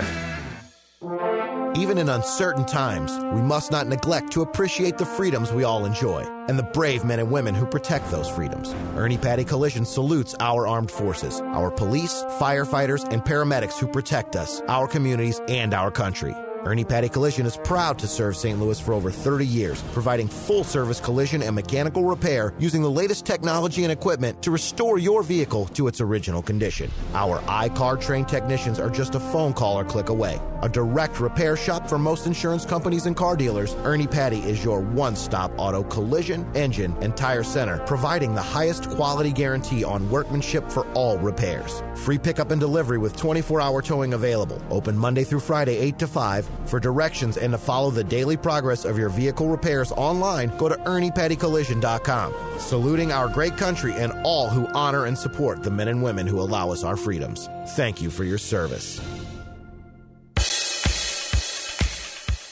Even 1.83 1.99
in 1.99 2.09
uncertain 2.09 2.64
times, 2.64 3.11
we 3.35 3.42
must 3.42 3.73
not 3.73 3.88
neglect 3.88 4.31
to 4.31 4.42
appreciate 4.42 4.99
the 4.99 5.05
freedoms 5.05 5.51
we 5.51 5.64
all 5.64 5.85
enjoy 5.85 6.21
and 6.47 6.57
the 6.57 6.62
brave 6.62 7.05
men 7.05 7.18
and 7.18 7.29
women 7.29 7.57
who 7.57 7.66
protect 7.66 8.09
those 8.09 8.31
freedoms. 8.31 8.73
Ernie 8.95 9.18
Patty 9.18 9.45
Collision 9.45 9.85
salutes 9.85 10.37
our 10.38 10.68
armed 10.68 10.92
forces, 10.92 11.40
our 11.40 11.73
police, 11.73 12.23
firefighters, 12.38 13.03
and 13.12 13.25
paramedics 13.25 13.81
who 13.81 13.88
protect 13.88 14.37
us, 14.37 14.61
our 14.68 14.87
communities, 14.87 15.40
and 15.49 15.75
our 15.75 15.90
country. 15.90 16.37
Ernie 16.64 16.85
Patty 16.85 17.09
Collision 17.09 17.44
is 17.44 17.57
proud 17.64 17.98
to 17.98 18.07
serve 18.07 18.37
St. 18.37 18.61
Louis 18.61 18.79
for 18.79 18.92
over 18.92 19.11
30 19.11 19.44
years, 19.44 19.83
providing 19.92 20.29
full 20.29 20.62
service 20.62 21.01
collision 21.01 21.42
and 21.42 21.57
mechanical 21.57 22.05
repair 22.05 22.55
using 22.57 22.83
the 22.83 22.90
latest 22.90 23.27
technology 23.27 23.83
and 23.83 23.90
equipment 23.90 24.40
to 24.44 24.53
restore 24.53 24.98
your 24.98 25.25
vehicle 25.25 25.66
to 25.75 25.88
its 25.88 26.01
original 26.01 26.40
condition. 26.40 26.88
Our 27.14 27.40
iCar 27.40 28.01
trained 28.01 28.29
technicians 28.29 28.79
are 28.79 28.90
just 28.90 29.16
a 29.16 29.20
phone 29.20 29.53
call 29.55 29.77
or 29.77 29.85
click 29.85 30.09
away. 30.09 30.40
A 30.62 30.68
direct 30.68 31.18
repair 31.18 31.57
shop 31.57 31.88
for 31.88 31.98
most 31.98 32.29
insurance 32.29 32.64
companies 32.64 33.07
and 33.07 33.16
car 33.16 33.37
dealers, 33.37 33.75
Ernie 33.83 34.07
Patty 34.07 34.38
is 34.38 34.64
your 34.64 34.81
one 34.81 35.16
stop 35.16 35.51
auto 35.57 35.83
collision, 35.83 36.48
engine, 36.55 36.96
and 37.01 37.16
tire 37.16 37.42
center, 37.42 37.79
providing 37.79 38.37
the 38.37 38.42
highest 38.42 38.88
quality 38.90 39.33
guarantee 39.33 39.83
on 39.83 40.09
workmanship 40.09 40.70
for 40.70 40.87
all 40.92 41.18
repairs. 41.18 41.83
Free 41.96 42.18
pickup 42.18 42.53
and 42.53 42.61
delivery 42.61 42.98
with 42.98 43.16
24 43.16 43.61
hour 43.61 43.83
towing 43.83 44.14
available. 44.14 44.62
Open 44.70 44.96
Monday 44.96 45.25
through 45.25 45.40
Friday, 45.40 45.77
8 45.79 45.98
to 45.98 46.07
5. 46.07 46.52
For 46.67 46.81
directions 46.81 47.37
and 47.37 47.53
to 47.53 47.59
follow 47.59 47.91
the 47.91 48.05
daily 48.05 48.37
progress 48.37 48.85
of 48.85 48.97
your 48.99 49.09
vehicle 49.09 49.49
repairs 49.49 49.93
online, 49.93 50.57
go 50.59 50.69
to 50.69 50.77
ErniePattyCollision.com. 50.77 52.35
Saluting 52.59 53.12
our 53.12 53.29
great 53.29 53.57
country 53.57 53.93
and 53.95 54.12
all 54.25 54.49
who 54.49 54.67
honor 54.69 55.07
and 55.07 55.19
support 55.19 55.62
the 55.62 55.71
men 55.71 55.88
and 55.88 56.03
women 56.03 56.27
who 56.27 56.41
allow 56.41 56.71
us 56.71 56.85
our 56.85 56.97
freedoms. 56.97 57.49
Thank 57.71 58.01
you 58.01 58.11
for 58.11 58.25
your 58.25 58.38
service. 58.38 59.01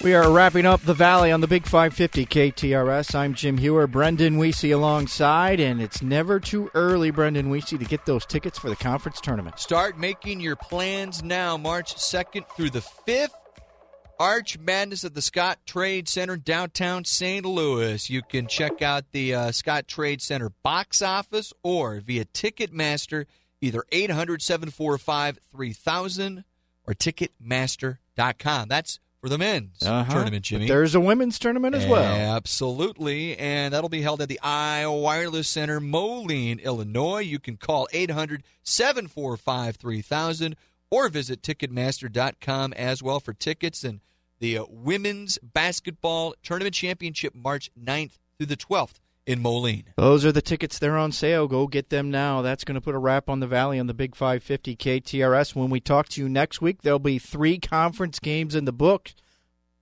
We 0.02 0.14
are 0.14 0.30
wrapping 0.30 0.64
up 0.64 0.80
the 0.80 0.94
Valley 0.94 1.30
on 1.30 1.42
the 1.42 1.46
Big 1.46 1.66
550 1.66 2.24
KTRS. 2.24 3.14
I'm 3.14 3.34
Jim 3.34 3.58
Hewer, 3.58 3.86
Brendan 3.86 4.38
Weesey 4.38 4.72
alongside, 4.72 5.60
and 5.60 5.78
it's 5.78 6.00
never 6.00 6.40
too 6.40 6.70
early, 6.72 7.10
Brendan 7.10 7.50
Weesey, 7.50 7.78
to 7.78 7.84
get 7.84 8.06
those 8.06 8.24
tickets 8.24 8.58
for 8.58 8.70
the 8.70 8.76
conference 8.76 9.20
tournament. 9.20 9.58
Start 9.58 9.98
making 9.98 10.40
your 10.40 10.56
plans 10.56 11.22
now, 11.22 11.58
March 11.58 11.96
2nd 11.96 12.46
through 12.56 12.70
the 12.70 12.80
5th. 12.80 13.28
Arch 14.20 14.58
Madness 14.58 15.02
at 15.02 15.14
the 15.14 15.20
Scottrade 15.22 16.06
Center, 16.06 16.36
downtown 16.36 17.06
St. 17.06 17.42
Louis. 17.46 18.10
You 18.10 18.20
can 18.20 18.46
check 18.46 18.82
out 18.82 19.12
the 19.12 19.34
uh, 19.34 19.48
Scottrade 19.48 20.20
Center 20.20 20.50
box 20.62 21.00
office 21.00 21.54
or 21.62 22.00
via 22.00 22.26
Ticketmaster, 22.26 23.24
either 23.62 23.82
800 23.90 24.42
745 24.42 25.38
3000 25.50 26.44
or 26.86 26.92
Ticketmaster.com. 26.92 28.68
That's 28.68 28.98
for 29.22 29.30
the 29.30 29.38
men's 29.38 29.82
Uh-huh. 29.82 30.12
tournament, 30.12 30.44
Jimmy. 30.44 30.66
But 30.66 30.74
there's 30.74 30.94
a 30.94 31.00
women's 31.00 31.38
tournament 31.38 31.74
as 31.74 31.86
well. 31.86 32.02
Absolutely. 32.36 33.38
And 33.38 33.72
that'll 33.72 33.88
be 33.88 34.02
held 34.02 34.20
at 34.20 34.28
the 34.28 34.40
Iowa 34.42 34.98
Wireless 34.98 35.48
Center, 35.48 35.80
Moline, 35.80 36.58
Illinois. 36.58 37.20
You 37.20 37.38
can 37.38 37.56
call 37.56 37.88
800 37.92 38.42
745 38.64 39.76
3000 39.76 40.56
or 40.90 41.08
visit 41.08 41.40
Ticketmaster.com 41.42 42.72
as 42.74 43.02
well 43.02 43.20
for 43.20 43.32
tickets. 43.32 43.82
And 43.84 44.00
the 44.40 44.58
uh, 44.58 44.64
Women's 44.68 45.38
Basketball 45.38 46.34
Tournament 46.42 46.74
Championship, 46.74 47.34
March 47.34 47.70
9th 47.80 48.18
through 48.36 48.46
the 48.46 48.56
12th 48.56 48.94
in 49.26 49.40
Moline. 49.40 49.84
Those 49.96 50.24
are 50.24 50.32
the 50.32 50.42
tickets. 50.42 50.78
They're 50.78 50.96
on 50.96 51.12
sale. 51.12 51.46
Go 51.46 51.66
get 51.66 51.90
them 51.90 52.10
now. 52.10 52.42
That's 52.42 52.64
going 52.64 52.74
to 52.74 52.80
put 52.80 52.94
a 52.94 52.98
wrap 52.98 53.28
on 53.28 53.40
the 53.40 53.46
Valley 53.46 53.78
on 53.78 53.86
the 53.86 53.94
Big 53.94 54.16
550 54.16 54.76
KTRS. 54.76 55.54
When 55.54 55.70
we 55.70 55.78
talk 55.78 56.08
to 56.10 56.20
you 56.20 56.28
next 56.28 56.60
week, 56.60 56.82
there'll 56.82 56.98
be 56.98 57.18
three 57.18 57.58
conference 57.58 58.18
games 58.18 58.54
in 58.54 58.64
the 58.64 58.72
book. 58.72 59.12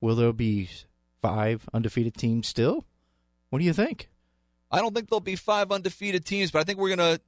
Will 0.00 0.16
there 0.16 0.32
be 0.32 0.68
five 1.22 1.68
undefeated 1.72 2.14
teams 2.14 2.46
still? 2.46 2.84
What 3.50 3.60
do 3.60 3.64
you 3.64 3.72
think? 3.72 4.08
I 4.70 4.80
don't 4.80 4.94
think 4.94 5.08
there'll 5.08 5.20
be 5.20 5.36
five 5.36 5.72
undefeated 5.72 6.26
teams, 6.26 6.50
but 6.50 6.60
I 6.60 6.64
think 6.64 6.78
we're 6.78 6.94
gonna 6.94 7.18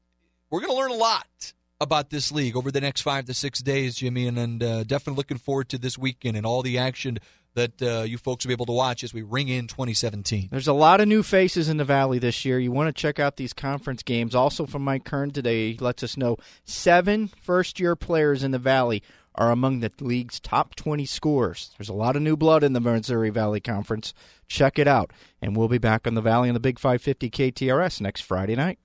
we're 0.50 0.60
gonna 0.60 0.74
learn 0.74 0.90
a 0.90 0.94
lot 0.94 1.54
about 1.80 2.10
this 2.10 2.30
league 2.30 2.56
over 2.56 2.70
the 2.70 2.80
next 2.80 3.00
five 3.00 3.24
to 3.26 3.34
six 3.34 3.60
days, 3.60 3.96
Jimmy, 3.96 4.26
and, 4.26 4.38
and 4.38 4.62
uh, 4.62 4.84
definitely 4.84 5.16
looking 5.16 5.38
forward 5.38 5.68
to 5.70 5.78
this 5.78 5.96
weekend 5.96 6.36
and 6.36 6.44
all 6.44 6.62
the 6.62 6.78
action 6.78 7.18
that 7.54 7.82
uh, 7.82 8.02
you 8.02 8.16
folks 8.16 8.44
will 8.44 8.50
be 8.50 8.54
able 8.54 8.66
to 8.66 8.72
watch 8.72 9.02
as 9.02 9.12
we 9.12 9.22
ring 9.22 9.48
in 9.48 9.66
2017. 9.66 10.48
There's 10.50 10.68
a 10.68 10.72
lot 10.72 11.00
of 11.00 11.08
new 11.08 11.22
faces 11.22 11.68
in 11.68 11.78
the 11.78 11.84
Valley 11.84 12.18
this 12.18 12.44
year. 12.44 12.58
You 12.58 12.70
want 12.70 12.94
to 12.94 13.00
check 13.00 13.18
out 13.18 13.36
these 13.36 13.52
conference 13.52 14.02
games. 14.02 14.34
Also, 14.34 14.66
from 14.66 14.82
Mike 14.82 15.04
Kern 15.04 15.30
today, 15.30 15.76
lets 15.80 16.02
us 16.02 16.16
know 16.16 16.36
seven 16.64 17.28
first 17.28 17.80
year 17.80 17.96
players 17.96 18.44
in 18.44 18.52
the 18.52 18.58
Valley 18.58 19.02
are 19.34 19.50
among 19.50 19.80
the 19.80 19.92
league's 20.00 20.40
top 20.40 20.74
20 20.74 21.06
scorers. 21.06 21.70
There's 21.78 21.88
a 21.88 21.94
lot 21.94 22.16
of 22.16 22.22
new 22.22 22.36
blood 22.36 22.62
in 22.62 22.72
the 22.72 22.80
Missouri 22.80 23.30
Valley 23.30 23.60
Conference. 23.60 24.12
Check 24.48 24.78
it 24.78 24.88
out. 24.88 25.12
And 25.40 25.56
we'll 25.56 25.68
be 25.68 25.78
back 25.78 26.06
on 26.06 26.14
the 26.14 26.20
Valley 26.20 26.48
on 26.48 26.54
the 26.54 26.60
Big 26.60 26.78
550 26.78 27.30
KTRS 27.30 28.00
next 28.00 28.22
Friday 28.22 28.56
night. 28.56 28.78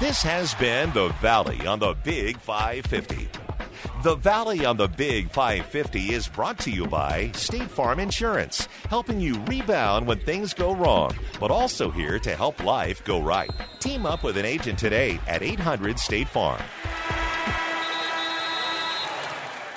This 0.00 0.22
has 0.22 0.54
been 0.54 0.90
The 0.94 1.10
Valley 1.20 1.66
on 1.66 1.78
the 1.78 1.94
Big 2.02 2.38
550. 2.38 3.28
The 4.02 4.14
Valley 4.14 4.64
on 4.64 4.78
the 4.78 4.88
Big 4.88 5.30
550 5.30 6.14
is 6.14 6.26
brought 6.26 6.58
to 6.60 6.70
you 6.70 6.86
by 6.86 7.30
State 7.34 7.70
Farm 7.70 8.00
Insurance, 8.00 8.66
helping 8.88 9.20
you 9.20 9.38
rebound 9.40 10.06
when 10.06 10.18
things 10.20 10.54
go 10.54 10.74
wrong, 10.74 11.14
but 11.38 11.50
also 11.50 11.90
here 11.90 12.18
to 12.18 12.34
help 12.34 12.64
life 12.64 13.04
go 13.04 13.20
right. 13.20 13.50
Team 13.78 14.06
up 14.06 14.24
with 14.24 14.38
an 14.38 14.46
agent 14.46 14.78
today 14.78 15.20
at 15.28 15.42
800 15.42 15.98
State 15.98 16.28
Farm. 16.28 16.62